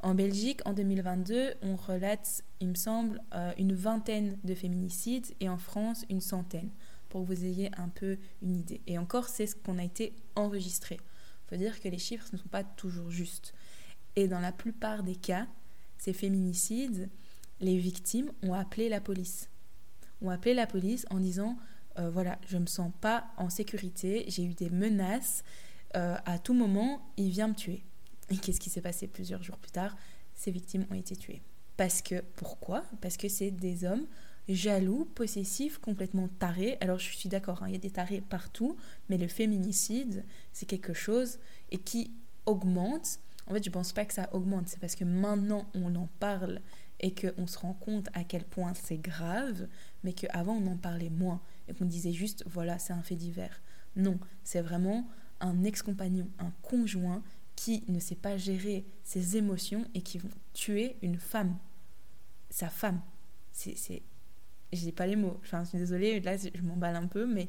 En 0.00 0.14
Belgique, 0.14 0.60
en 0.64 0.72
2022, 0.72 1.54
on 1.62 1.76
relate, 1.76 2.42
il 2.60 2.68
me 2.68 2.74
semble, 2.74 3.22
euh, 3.34 3.52
une 3.58 3.74
vingtaine 3.74 4.36
de 4.42 4.54
féminicides 4.54 5.34
et 5.38 5.48
en 5.48 5.56
France, 5.56 6.04
une 6.10 6.20
centaine, 6.20 6.70
pour 7.08 7.22
que 7.22 7.32
vous 7.32 7.44
ayez 7.44 7.70
un 7.76 7.88
peu 7.88 8.18
une 8.42 8.56
idée. 8.56 8.80
Et 8.88 8.98
encore, 8.98 9.28
c'est 9.28 9.46
ce 9.46 9.54
qu'on 9.54 9.78
a 9.78 9.84
été 9.84 10.12
enregistré. 10.34 10.96
Il 10.96 11.48
faut 11.48 11.56
dire 11.56 11.80
que 11.80 11.88
les 11.88 11.98
chiffres 11.98 12.28
ne 12.32 12.38
sont 12.38 12.48
pas 12.48 12.64
toujours 12.64 13.10
justes. 13.10 13.54
Et 14.16 14.26
dans 14.26 14.40
la 14.40 14.52
plupart 14.52 15.04
des 15.04 15.16
cas, 15.16 15.46
ces 15.96 16.12
féminicides, 16.12 17.08
les 17.64 17.78
victimes 17.78 18.30
ont 18.42 18.54
appelé 18.54 18.88
la 18.88 19.00
police. 19.00 19.48
ont 20.22 20.30
appelé 20.30 20.54
la 20.54 20.66
police 20.66 21.06
en 21.10 21.18
disant 21.18 21.56
euh, 21.98 22.10
voilà, 22.10 22.38
je 22.46 22.58
me 22.58 22.66
sens 22.66 22.92
pas 23.00 23.26
en 23.36 23.50
sécurité, 23.50 24.24
j'ai 24.28 24.44
eu 24.44 24.54
des 24.54 24.70
menaces, 24.70 25.44
euh, 25.96 26.16
à 26.24 26.38
tout 26.38 26.54
moment, 26.54 27.00
il 27.16 27.30
vient 27.30 27.48
me 27.48 27.54
tuer. 27.54 27.84
Et 28.30 28.36
qu'est-ce 28.36 28.60
qui 28.60 28.70
s'est 28.70 28.80
passé 28.80 29.06
plusieurs 29.06 29.42
jours 29.42 29.58
plus 29.58 29.70
tard? 29.70 29.96
Ces 30.34 30.50
victimes 30.50 30.86
ont 30.90 30.94
été 30.94 31.14
tuées. 31.14 31.42
Parce 31.76 32.02
que, 32.02 32.22
pourquoi? 32.36 32.84
Parce 33.00 33.16
que 33.16 33.28
c'est 33.28 33.50
des 33.50 33.84
hommes 33.84 34.06
jaloux, 34.48 35.06
possessifs, 35.14 35.78
complètement 35.78 36.28
tarés. 36.28 36.76
Alors 36.80 36.98
je 36.98 37.16
suis 37.16 37.28
d'accord, 37.28 37.62
hein, 37.62 37.68
il 37.68 37.72
y 37.72 37.76
a 37.76 37.78
des 37.78 37.90
tarés 37.90 38.20
partout, 38.20 38.76
mais 39.08 39.16
le 39.16 39.28
féminicide, 39.28 40.24
c'est 40.52 40.66
quelque 40.66 40.92
chose 40.92 41.38
et 41.70 41.78
qui 41.78 42.10
augmente. 42.44 43.20
En 43.46 43.54
fait, 43.54 43.64
je 43.64 43.70
pense 43.70 43.92
pas 43.92 44.04
que 44.04 44.14
ça 44.14 44.28
augmente, 44.32 44.68
c'est 44.68 44.80
parce 44.80 44.96
que 44.96 45.04
maintenant 45.04 45.66
on 45.74 45.94
en 45.94 46.08
parle 46.18 46.60
et 47.00 47.14
qu'on 47.14 47.46
se 47.46 47.58
rend 47.58 47.74
compte 47.74 48.08
à 48.14 48.24
quel 48.24 48.44
point 48.44 48.72
c'est 48.74 48.98
grave, 48.98 49.66
mais 50.02 50.12
qu'avant 50.12 50.54
on 50.54 50.66
en 50.68 50.76
parlait 50.76 51.10
moins 51.10 51.40
et 51.68 51.74
qu'on 51.74 51.84
disait 51.84 52.12
juste 52.12 52.44
voilà, 52.46 52.78
c'est 52.78 52.92
un 52.92 53.02
fait 53.02 53.16
divers. 53.16 53.60
Non, 53.96 54.18
c'est 54.42 54.60
vraiment 54.60 55.08
un 55.40 55.64
ex-compagnon, 55.64 56.28
un 56.38 56.52
conjoint 56.62 57.22
qui 57.56 57.84
ne 57.88 58.00
sait 58.00 58.14
pas 58.14 58.36
gérer 58.36 58.84
ses 59.02 59.36
émotions 59.36 59.86
et 59.94 60.02
qui 60.02 60.18
vont 60.18 60.30
tuer 60.52 60.96
une 61.02 61.18
femme, 61.18 61.56
sa 62.50 62.68
femme. 62.68 63.00
C'est, 63.52 64.02
j'ai 64.72 64.92
pas 64.92 65.06
les 65.06 65.16
mots. 65.16 65.40
Je 65.42 65.64
suis 65.64 65.78
désolée, 65.78 66.20
là 66.20 66.36
je 66.36 66.62
m'emballe 66.62 66.96
un 66.96 67.06
peu, 67.06 67.26
mais 67.26 67.48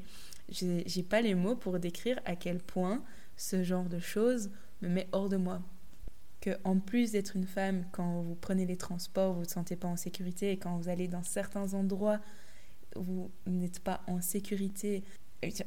j'ai 0.49 1.03
pas 1.03 1.21
les 1.21 1.35
mots 1.35 1.55
pour 1.55 1.79
décrire 1.79 2.19
à 2.25 2.35
quel 2.35 2.59
point 2.59 3.03
ce 3.37 3.63
genre 3.63 3.89
de 3.89 3.99
choses 3.99 4.51
me 4.81 4.89
met 4.89 5.07
hors 5.11 5.29
de 5.29 5.37
moi. 5.37 5.61
En 6.63 6.79
plus 6.79 7.11
d'être 7.11 7.35
une 7.35 7.47
femme, 7.47 7.85
quand 7.91 8.21
vous 8.21 8.35
prenez 8.35 8.65
les 8.65 8.77
transports, 8.77 9.33
vous 9.33 9.41
ne 9.41 9.45
vous 9.45 9.51
sentez 9.51 9.75
pas 9.75 9.87
en 9.87 9.97
sécurité 9.97 10.51
et 10.51 10.57
quand 10.57 10.77
vous 10.77 10.89
allez 10.89 11.07
dans 11.07 11.23
certains 11.23 11.73
endroits, 11.73 12.19
vous 12.95 13.31
n'êtes 13.45 13.79
pas 13.79 14.01
en 14.07 14.21
sécurité. 14.21 15.03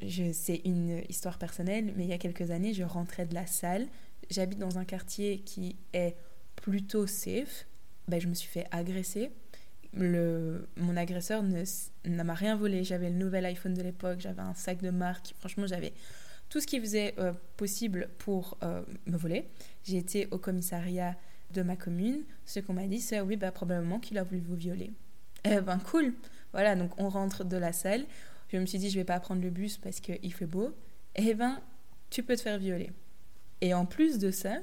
C'est 0.02 0.62
une 0.64 1.02
histoire 1.08 1.38
personnelle, 1.38 1.92
mais 1.96 2.04
il 2.04 2.10
y 2.10 2.12
a 2.12 2.18
quelques 2.18 2.50
années, 2.50 2.74
je 2.74 2.84
rentrais 2.84 3.26
de 3.26 3.34
la 3.34 3.46
salle. 3.46 3.86
J'habite 4.30 4.58
dans 4.58 4.78
un 4.78 4.84
quartier 4.84 5.40
qui 5.40 5.76
est 5.92 6.16
plutôt 6.56 7.06
safe. 7.06 7.66
Ben, 8.08 8.20
je 8.20 8.28
me 8.28 8.34
suis 8.34 8.48
fait 8.48 8.66
agresser. 8.70 9.30
Mon 9.92 10.96
agresseur 10.96 11.42
ne 11.42 12.22
m'a 12.22 12.34
rien 12.34 12.56
volé. 12.56 12.84
J'avais 12.84 13.10
le 13.10 13.16
nouvel 13.16 13.46
iPhone 13.46 13.74
de 13.74 13.82
l'époque, 13.82 14.20
j'avais 14.20 14.42
un 14.42 14.54
sac 14.54 14.82
de 14.82 14.90
marque. 14.90 15.34
Franchement, 15.38 15.66
j'avais 15.66 15.92
tout 16.48 16.60
ce 16.60 16.66
qui 16.66 16.80
faisait 16.80 17.14
euh, 17.18 17.32
possible 17.56 18.08
pour 18.18 18.56
euh, 18.62 18.82
me 19.06 19.16
voler. 19.16 19.48
J'ai 19.84 19.98
été 19.98 20.28
au 20.30 20.38
commissariat 20.38 21.16
de 21.52 21.62
ma 21.62 21.76
commune. 21.76 22.24
Ce 22.44 22.60
qu'on 22.60 22.74
m'a 22.74 22.86
dit, 22.86 23.00
c'est 23.00 23.20
oui, 23.20 23.36
bah, 23.36 23.52
probablement 23.52 23.98
qu'il 23.98 24.18
a 24.18 24.22
voulu 24.22 24.40
vous 24.40 24.56
violer. 24.56 24.92
Eh 25.44 25.60
ben 25.60 25.78
cool. 25.78 26.14
Voilà, 26.52 26.74
donc 26.74 26.90
on 26.98 27.08
rentre 27.08 27.44
de 27.44 27.56
la 27.56 27.72
salle. 27.72 28.06
Je 28.52 28.56
me 28.56 28.66
suis 28.66 28.78
dit, 28.78 28.90
je 28.90 28.98
vais 28.98 29.04
pas 29.04 29.20
prendre 29.20 29.42
le 29.42 29.50
bus 29.50 29.76
parce 29.78 30.00
qu'il 30.00 30.32
fait 30.32 30.46
beau. 30.46 30.74
Eh 31.14 31.34
ben, 31.34 31.60
tu 32.10 32.22
peux 32.22 32.36
te 32.36 32.42
faire 32.42 32.58
violer. 32.58 32.90
Et 33.60 33.74
en 33.74 33.86
plus 33.86 34.18
de 34.18 34.30
ça, 34.30 34.58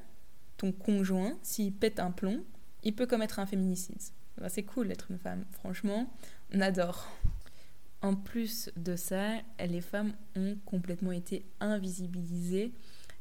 ton 0.57 0.71
conjoint, 0.71 1.37
s'il 1.43 1.73
pète 1.73 1.99
un 1.99 2.11
plomb, 2.11 2.43
il 2.83 2.95
peut 2.95 3.07
commettre 3.07 3.39
un 3.39 3.45
féminicide. 3.45 4.01
C'est 4.47 4.63
cool 4.63 4.87
d'être 4.87 5.11
une 5.11 5.19
femme. 5.19 5.45
Franchement, 5.51 6.11
on 6.53 6.61
adore. 6.61 7.07
En 8.05 8.13
plus 8.13 8.69
de 8.77 8.95
ça, 8.95 9.31
les 9.57 9.81
femmes 9.81 10.13
ont 10.35 10.55
complètement 10.63 11.11
été 11.11 11.43
invisibilisées 11.59 12.71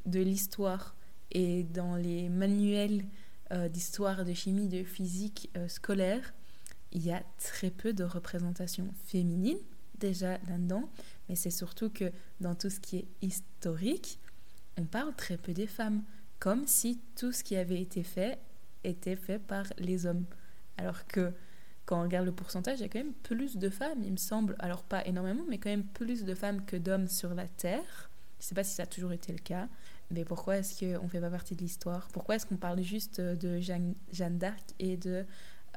de 0.04 0.20
l'histoire 0.20 0.94
et 1.32 1.62
dans 1.62 1.96
les 1.96 2.28
manuels 2.28 3.02
euh, 3.50 3.70
d'histoire, 3.70 4.26
de 4.26 4.34
chimie, 4.34 4.68
de 4.68 4.84
physique 4.84 5.48
euh, 5.56 5.68
scolaire, 5.68 6.34
il 6.92 7.02
y 7.02 7.12
a 7.12 7.22
très 7.38 7.70
peu 7.70 7.94
de 7.94 8.04
représentation 8.04 8.86
féminine 9.06 9.56
déjà 10.00 10.32
là-dedans, 10.48 10.90
mais 11.30 11.34
c'est 11.34 11.50
surtout 11.50 11.88
que 11.88 12.12
dans 12.42 12.54
tout 12.54 12.68
ce 12.68 12.78
qui 12.78 12.98
est 12.98 13.08
historique, 13.22 14.20
on 14.76 14.84
parle 14.84 15.14
très 15.14 15.38
peu 15.38 15.54
des 15.54 15.66
femmes, 15.66 16.02
comme 16.38 16.66
si 16.66 17.00
tout 17.16 17.32
ce 17.32 17.42
qui 17.42 17.56
avait 17.56 17.80
été 17.80 18.02
fait 18.02 18.38
était 18.84 19.16
fait 19.16 19.38
par 19.38 19.64
les 19.78 20.04
hommes. 20.04 20.26
Alors 20.76 21.06
que 21.06 21.32
quand 21.86 22.00
on 22.00 22.02
regarde 22.02 22.26
le 22.26 22.32
pourcentage, 22.32 22.78
il 22.78 22.82
y 22.82 22.84
a 22.84 22.88
quand 22.88 22.98
même 22.98 23.12
plus 23.12 23.56
de 23.56 23.68
femmes, 23.68 24.02
il 24.02 24.12
me 24.12 24.16
semble, 24.16 24.56
alors 24.58 24.82
pas 24.82 25.06
énormément, 25.06 25.44
mais 25.48 25.58
quand 25.58 25.70
même 25.70 25.84
plus 25.84 26.24
de 26.24 26.34
femmes 26.34 26.64
que 26.64 26.76
d'hommes 26.76 27.08
sur 27.08 27.34
la 27.34 27.46
Terre. 27.46 28.10
Je 28.40 28.44
ne 28.44 28.48
sais 28.48 28.54
pas 28.54 28.64
si 28.64 28.74
ça 28.74 28.84
a 28.84 28.86
toujours 28.86 29.12
été 29.12 29.32
le 29.32 29.38
cas, 29.38 29.68
mais 30.10 30.24
pourquoi 30.24 30.58
est-ce 30.58 30.80
qu'on 30.80 31.04
ne 31.04 31.08
fait 31.08 31.20
pas 31.20 31.30
partie 31.30 31.54
de 31.54 31.60
l'histoire? 31.60 32.08
Pourquoi 32.12 32.36
est-ce 32.36 32.46
qu'on 32.46 32.56
parle 32.56 32.80
juste 32.82 33.20
de 33.20 33.60
Jeanne, 33.60 33.94
d'Arc 34.38 34.64
et 34.78 34.96
de 34.96 35.24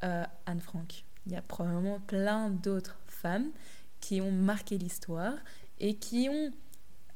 euh, 0.04 0.24
Anne 0.46 0.62
Frank? 0.62 1.04
Il 1.26 1.34
y 1.34 1.36
a 1.36 1.42
probablement 1.42 2.00
plein 2.00 2.50
d'autres 2.50 2.98
femmes 3.08 3.52
qui 4.00 4.22
ont 4.22 4.32
marqué 4.32 4.78
l'histoire 4.78 5.34
et 5.80 5.96
qui 5.96 6.30
ont 6.30 6.52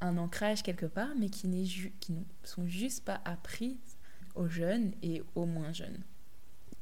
un 0.00 0.18
ancrage 0.18 0.62
quelque 0.62 0.86
part, 0.86 1.10
mais 1.18 1.30
qui, 1.30 1.48
qui 2.00 2.12
ne 2.12 2.22
sont 2.44 2.66
juste 2.66 3.04
pas 3.04 3.20
appris 3.24 3.78
aux 4.34 4.48
jeunes 4.48 4.92
et 5.02 5.22
aux 5.34 5.46
moins 5.46 5.72
jeunes. 5.72 6.02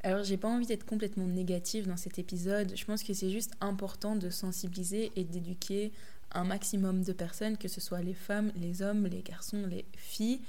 Alors, 0.02 0.24
j'ai 0.24 0.38
pas 0.38 0.48
envie 0.48 0.66
d'être 0.66 0.86
complètement 0.86 1.26
négative 1.26 1.86
dans 1.86 1.96
cet 1.96 2.18
épisode. 2.18 2.72
Je 2.74 2.84
pense 2.84 3.02
que 3.02 3.12
c'est 3.12 3.30
juste 3.30 3.52
important 3.60 4.16
de 4.16 4.30
sensibiliser 4.30 5.12
et 5.14 5.24
d'éduquer 5.24 5.92
un 6.32 6.44
maximum 6.44 7.02
de 7.02 7.12
personnes, 7.12 7.58
que 7.58 7.68
ce 7.68 7.80
soit 7.80 8.00
les 8.00 8.14
femmes, 8.14 8.50
les 8.56 8.82
hommes, 8.82 9.06
les 9.06 9.22
garçons, 9.22 9.66
les 9.66 9.84
filles, 9.96 10.40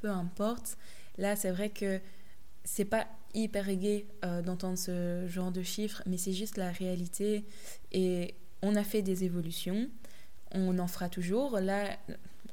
peu 0.00 0.10
importe. 0.10 0.76
Là, 1.16 1.36
c'est 1.36 1.50
vrai 1.50 1.70
que 1.70 2.00
c'est 2.64 2.84
pas 2.84 3.06
hyper 3.34 3.74
gai 3.74 4.06
euh, 4.24 4.42
d'entendre 4.42 4.76
ce 4.76 5.26
genre 5.28 5.52
de 5.52 5.62
chiffres, 5.62 6.02
mais 6.06 6.18
c'est 6.18 6.32
juste 6.34 6.58
la 6.58 6.70
réalité. 6.70 7.44
Et 7.92 8.34
on 8.60 8.76
a 8.76 8.84
fait 8.84 9.00
des 9.00 9.24
évolutions, 9.24 9.88
on 10.52 10.78
en 10.78 10.86
fera 10.86 11.08
toujours. 11.08 11.60
Là, 11.60 11.96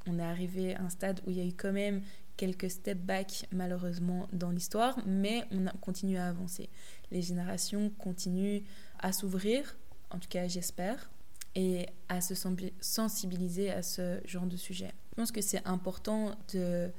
on 0.08 0.20
est 0.20 0.24
arrivé 0.24 0.76
à 0.76 0.84
un 0.84 0.90
stade 0.90 1.20
où 1.26 1.32
il 1.32 1.38
y 1.38 1.42
a 1.42 1.46
eu 1.46 1.54
quand 1.54 1.74
même 1.74 2.02
quelques 2.38 2.70
step 2.70 2.98
back 2.98 3.48
malheureusement 3.52 4.28
dans 4.34 4.52
l'histoire, 4.52 5.00
mais 5.06 5.46
on 5.52 5.66
continue 5.80 6.18
à 6.18 6.28
avancer. 6.28 6.70
Les 7.12 7.22
générations 7.22 7.90
continuent 7.98 8.62
à 9.00 9.12
s'ouvrir, 9.12 9.78
en 10.10 10.20
tout 10.20 10.30
cas 10.30 10.48
j'espère, 10.48 11.10
et 11.56 11.88
à 12.10 12.22
se 12.22 12.36
sensibiliser 12.82 13.72
à 13.72 13.82
ce 13.82 14.20
genre 14.26 14.46
de 14.46 14.58
sujet. 14.58 14.92
Je 15.12 15.16
pense 15.16 15.32
que 15.32 15.42
c'est 15.42 15.66
important 15.66 16.36
de 16.54 16.92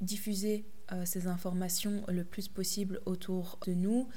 diffuser 0.00 0.64
euh, 0.92 1.04
ces 1.04 1.26
informations 1.26 2.02
le 2.08 2.24
plus 2.24 2.48
possible 2.48 3.00
autour 3.06 3.58
de 3.66 3.74
nous 3.74 4.08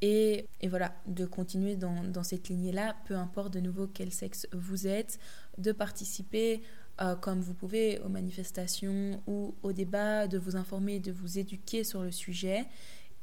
et, 0.00 0.46
et, 0.60 0.68
voilà, 0.68 0.94
de 1.06 1.26
continuer 1.26 1.76
dans, 1.76 2.02
dans 2.02 2.24
cette 2.24 2.48
lignée-là, 2.48 2.96
peu 3.06 3.14
importe 3.14 3.52
de 3.52 3.60
nouveau 3.60 3.86
quel 3.86 4.10
sexe 4.10 4.48
vous 4.52 4.88
êtes, 4.88 5.20
de 5.58 5.70
participer 5.70 6.62
euh, 7.02 7.16
comme 7.16 7.40
vous 7.40 7.54
pouvez 7.54 7.98
aux 8.00 8.08
manifestations 8.08 9.20
ou 9.26 9.54
au 9.62 9.72
débat, 9.72 10.28
de 10.28 10.38
vous 10.38 10.56
informer, 10.56 11.00
de 11.00 11.10
vous 11.10 11.38
éduquer 11.38 11.84
sur 11.84 12.02
le 12.02 12.12
sujet 12.12 12.64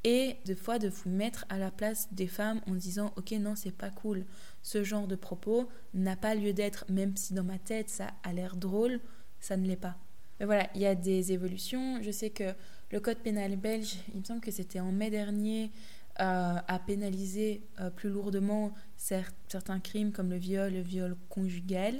et 0.04 0.38
de 0.46 0.56
fois 0.56 0.80
de 0.80 0.89
vous 0.89 1.10
mettre 1.10 1.46
à 1.50 1.58
la 1.58 1.72
place 1.72 2.08
des 2.13 2.28
femmes 2.28 2.62
en 2.68 2.76
disant 2.76 3.13
ok 3.15 3.32
non 3.34 3.56
c'est 3.56 3.76
pas 3.76 3.89
cool. 3.89 4.26
Ce 4.63 4.84
genre 4.84 5.08
de 5.08 5.15
propos 5.15 5.70
n'a 5.94 6.15
pas 6.15 6.36
lieu 6.36 6.54
d'être 6.54 6.86
même 6.89 7.15
si 7.15 7.34
dans 7.34 7.44
ma 7.44 7.58
tête 7.58 7.89
ça 7.89 8.12
a 8.24 8.34
l'air 8.34 8.56
drôle 8.56 9.00
ça 9.39 9.58
ne 9.58 9.65
l'est 9.65 9.76
pas. 9.76 9.98
Mais 10.39 10.46
voilà 10.46 10.70
il 10.76 10.82
y 10.82 10.86
a 10.86 10.96
des 10.96 11.32
évolutions. 11.32 12.02
Je 12.02 12.12
sais 12.12 12.30
que 12.30 12.54
le 12.92 13.00
code 13.00 13.20
pénal 13.20 13.56
belge 13.56 13.96
il 14.13 14.20
me 14.20 14.26
semble 14.26 14.42
que 14.42 14.52
c'était 14.52 14.80
en 14.80 14.92
mai 14.92 15.10
dernier 15.10 15.72
euh, 16.20 16.56
a 16.68 16.80
pénalisé 16.80 17.62
euh, 17.80 17.89
plus 17.89 18.10
lourdement 18.10 18.74
certains 18.98 19.80
crimes 19.80 20.12
comme 20.12 20.30
le 20.30 20.36
viol 20.36 20.74
le 20.74 20.82
viol 20.82 21.15
conjugal 21.30 21.96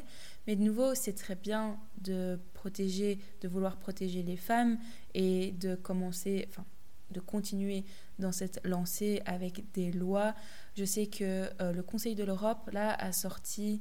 mais 0.50 0.56
de 0.56 0.64
nouveau, 0.64 0.96
c'est 0.96 1.14
très 1.14 1.36
bien 1.36 1.78
de 2.02 2.40
protéger, 2.56 3.20
de 3.42 3.48
vouloir 3.48 3.78
protéger 3.78 4.24
les 4.24 4.36
femmes 4.36 4.80
et 5.14 5.52
de 5.52 5.76
commencer, 5.76 6.48
enfin, 6.50 6.66
de 7.12 7.20
continuer 7.20 7.86
dans 8.18 8.32
cette 8.32 8.60
lancée 8.64 9.22
avec 9.28 9.72
des 9.74 9.92
lois. 9.92 10.34
Je 10.76 10.86
sais 10.86 11.06
que 11.06 11.48
euh, 11.62 11.72
le 11.72 11.84
Conseil 11.84 12.16
de 12.16 12.24
l'Europe, 12.24 12.68
là, 12.74 12.96
a 12.96 13.12
sorti 13.12 13.80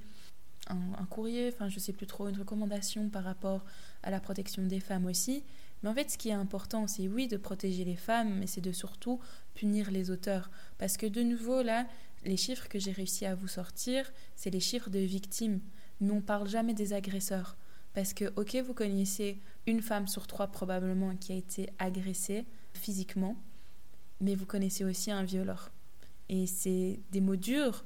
un, 0.68 1.06
courrier, 1.06 1.48
enfin, 1.48 1.70
je 1.70 1.78
sais 1.78 1.94
plus 1.94 2.06
trop, 2.06 2.28
une 2.28 2.36
recommandation 2.36 3.08
par 3.08 3.24
rapport 3.24 3.64
à 4.02 4.10
la 4.10 4.20
protection 4.20 4.62
des 4.66 4.80
femmes 4.80 5.06
aussi. 5.06 5.44
Mais 5.82 5.88
en 5.88 5.94
fait, 5.94 6.10
ce 6.10 6.18
qui 6.18 6.28
est 6.28 6.32
important, 6.32 6.86
c'est 6.86 7.08
oui 7.08 7.28
de 7.28 7.38
protéger 7.38 7.86
les 7.86 7.96
femmes, 7.96 8.40
mais 8.40 8.46
c'est 8.46 8.60
de 8.60 8.72
surtout 8.72 9.20
punir 9.54 9.90
les 9.90 10.10
auteurs. 10.10 10.50
Parce 10.76 10.98
que 10.98 11.06
de 11.06 11.22
nouveau, 11.22 11.62
là, 11.62 11.86
les 12.26 12.36
chiffres 12.36 12.68
que 12.68 12.78
j'ai 12.78 12.92
réussi 12.92 13.24
à 13.24 13.34
vous 13.34 13.48
sortir, 13.48 14.12
c'est 14.36 14.50
les 14.50 14.60
chiffres 14.60 14.90
de 14.90 14.98
victimes 14.98 15.60
mais 16.00 16.12
on 16.12 16.20
parle 16.20 16.48
jamais 16.48 16.74
des 16.74 16.92
agresseurs. 16.92 17.56
Parce 17.94 18.12
que, 18.12 18.32
ok, 18.36 18.56
vous 18.64 18.74
connaissez 18.74 19.40
une 19.66 19.82
femme 19.82 20.06
sur 20.06 20.26
trois 20.26 20.48
probablement 20.48 21.16
qui 21.16 21.32
a 21.32 21.36
été 21.36 21.68
agressée 21.78 22.46
physiquement, 22.74 23.36
mais 24.20 24.34
vous 24.34 24.46
connaissez 24.46 24.84
aussi 24.84 25.10
un 25.10 25.24
violeur. 25.24 25.72
Et 26.28 26.46
c'est 26.46 27.00
des 27.10 27.20
mots 27.20 27.36
durs, 27.36 27.84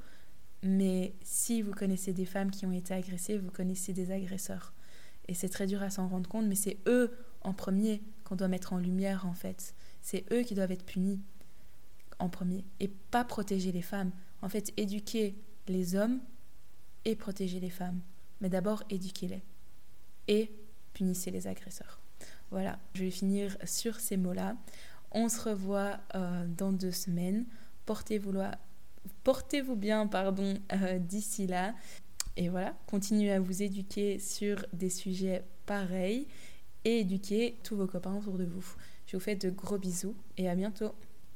mais 0.63 1.15
si 1.23 1.63
vous 1.63 1.73
connaissez 1.73 2.13
des 2.13 2.27
femmes 2.27 2.51
qui 2.51 2.67
ont 2.67 2.73
été 2.73 2.95
agressées, 2.95 3.39
vous 3.39 3.51
connaissez 3.51 3.93
des 3.93 4.11
agresseurs. 4.11 4.73
Et 5.29 5.35
c'est 5.35 5.49
très 5.49 5.67
dur 5.67 5.83
à 5.83 5.91
s'en 5.91 6.09
rendre 6.09 6.29
compte, 6.29 6.47
mais 6.47 6.55
c'est 6.57 6.79
eux 6.87 7.17
en 7.43 7.53
premier 7.53 8.03
qu'on 8.25 8.37
doit 8.37 8.49
mettre 8.49 8.73
en 8.73 8.79
lumière 8.79 9.27
en 9.27 9.35
fait. 9.35 9.75
C'est 10.03 10.25
eux 10.33 10.43
qui 10.43 10.55
doivent 10.55 10.73
être 10.73 10.85
punis 10.85 11.21
en 12.19 12.29
premier 12.29 12.65
et 12.81 12.89
pas 12.89 13.25
protéger 13.25 13.73
les 13.73 13.83
femmes. 13.83 14.11
En 14.43 14.49
fait, 14.49 14.73
éduquer 14.77 15.37
les 15.69 15.95
hommes 15.95 16.21
et 17.05 17.17
protégez 17.17 17.61
les 17.61 17.71
femmes. 17.71 18.01
Mais 18.41 18.49
d'abord, 18.49 18.83
éduquez-les. 18.91 19.43
Et 20.29 20.51
punissez 20.93 21.31
les 21.31 21.47
agresseurs. 21.47 22.01
Voilà, 22.51 22.79
je 22.95 23.05
vais 23.05 23.11
finir 23.11 23.57
sur 23.65 23.99
ces 23.99 24.17
mots-là. 24.17 24.57
On 25.11 25.29
se 25.29 25.49
revoit 25.49 26.01
euh, 26.15 26.47
dans 26.47 26.73
deux 26.73 26.93
semaines. 26.93 27.47
Portez-vous 27.87 28.33
portez 29.25 29.63
bien 29.63 30.07
pardon, 30.07 30.55
euh, 30.73 30.99
d'ici 30.99 31.47
là. 31.47 31.75
Et 32.37 32.49
voilà, 32.49 32.75
continuez 32.87 33.33
à 33.33 33.41
vous 33.41 33.63
éduquer 33.63 34.19
sur 34.19 34.65
des 34.73 34.91
sujets 34.91 35.45
pareils 35.67 36.27
et 36.85 37.01
éduquer 37.01 37.59
tous 37.63 37.77
vos 37.77 37.87
copains 37.87 38.17
autour 38.17 38.39
de 38.39 38.45
vous. 38.45 38.65
Je 39.07 39.17
vous 39.17 39.23
fais 39.23 39.37
de 39.37 39.51
gros 39.51 39.79
bisous 39.79 40.15
et 40.39 40.49
à 40.49 40.55
bientôt. 40.55 40.95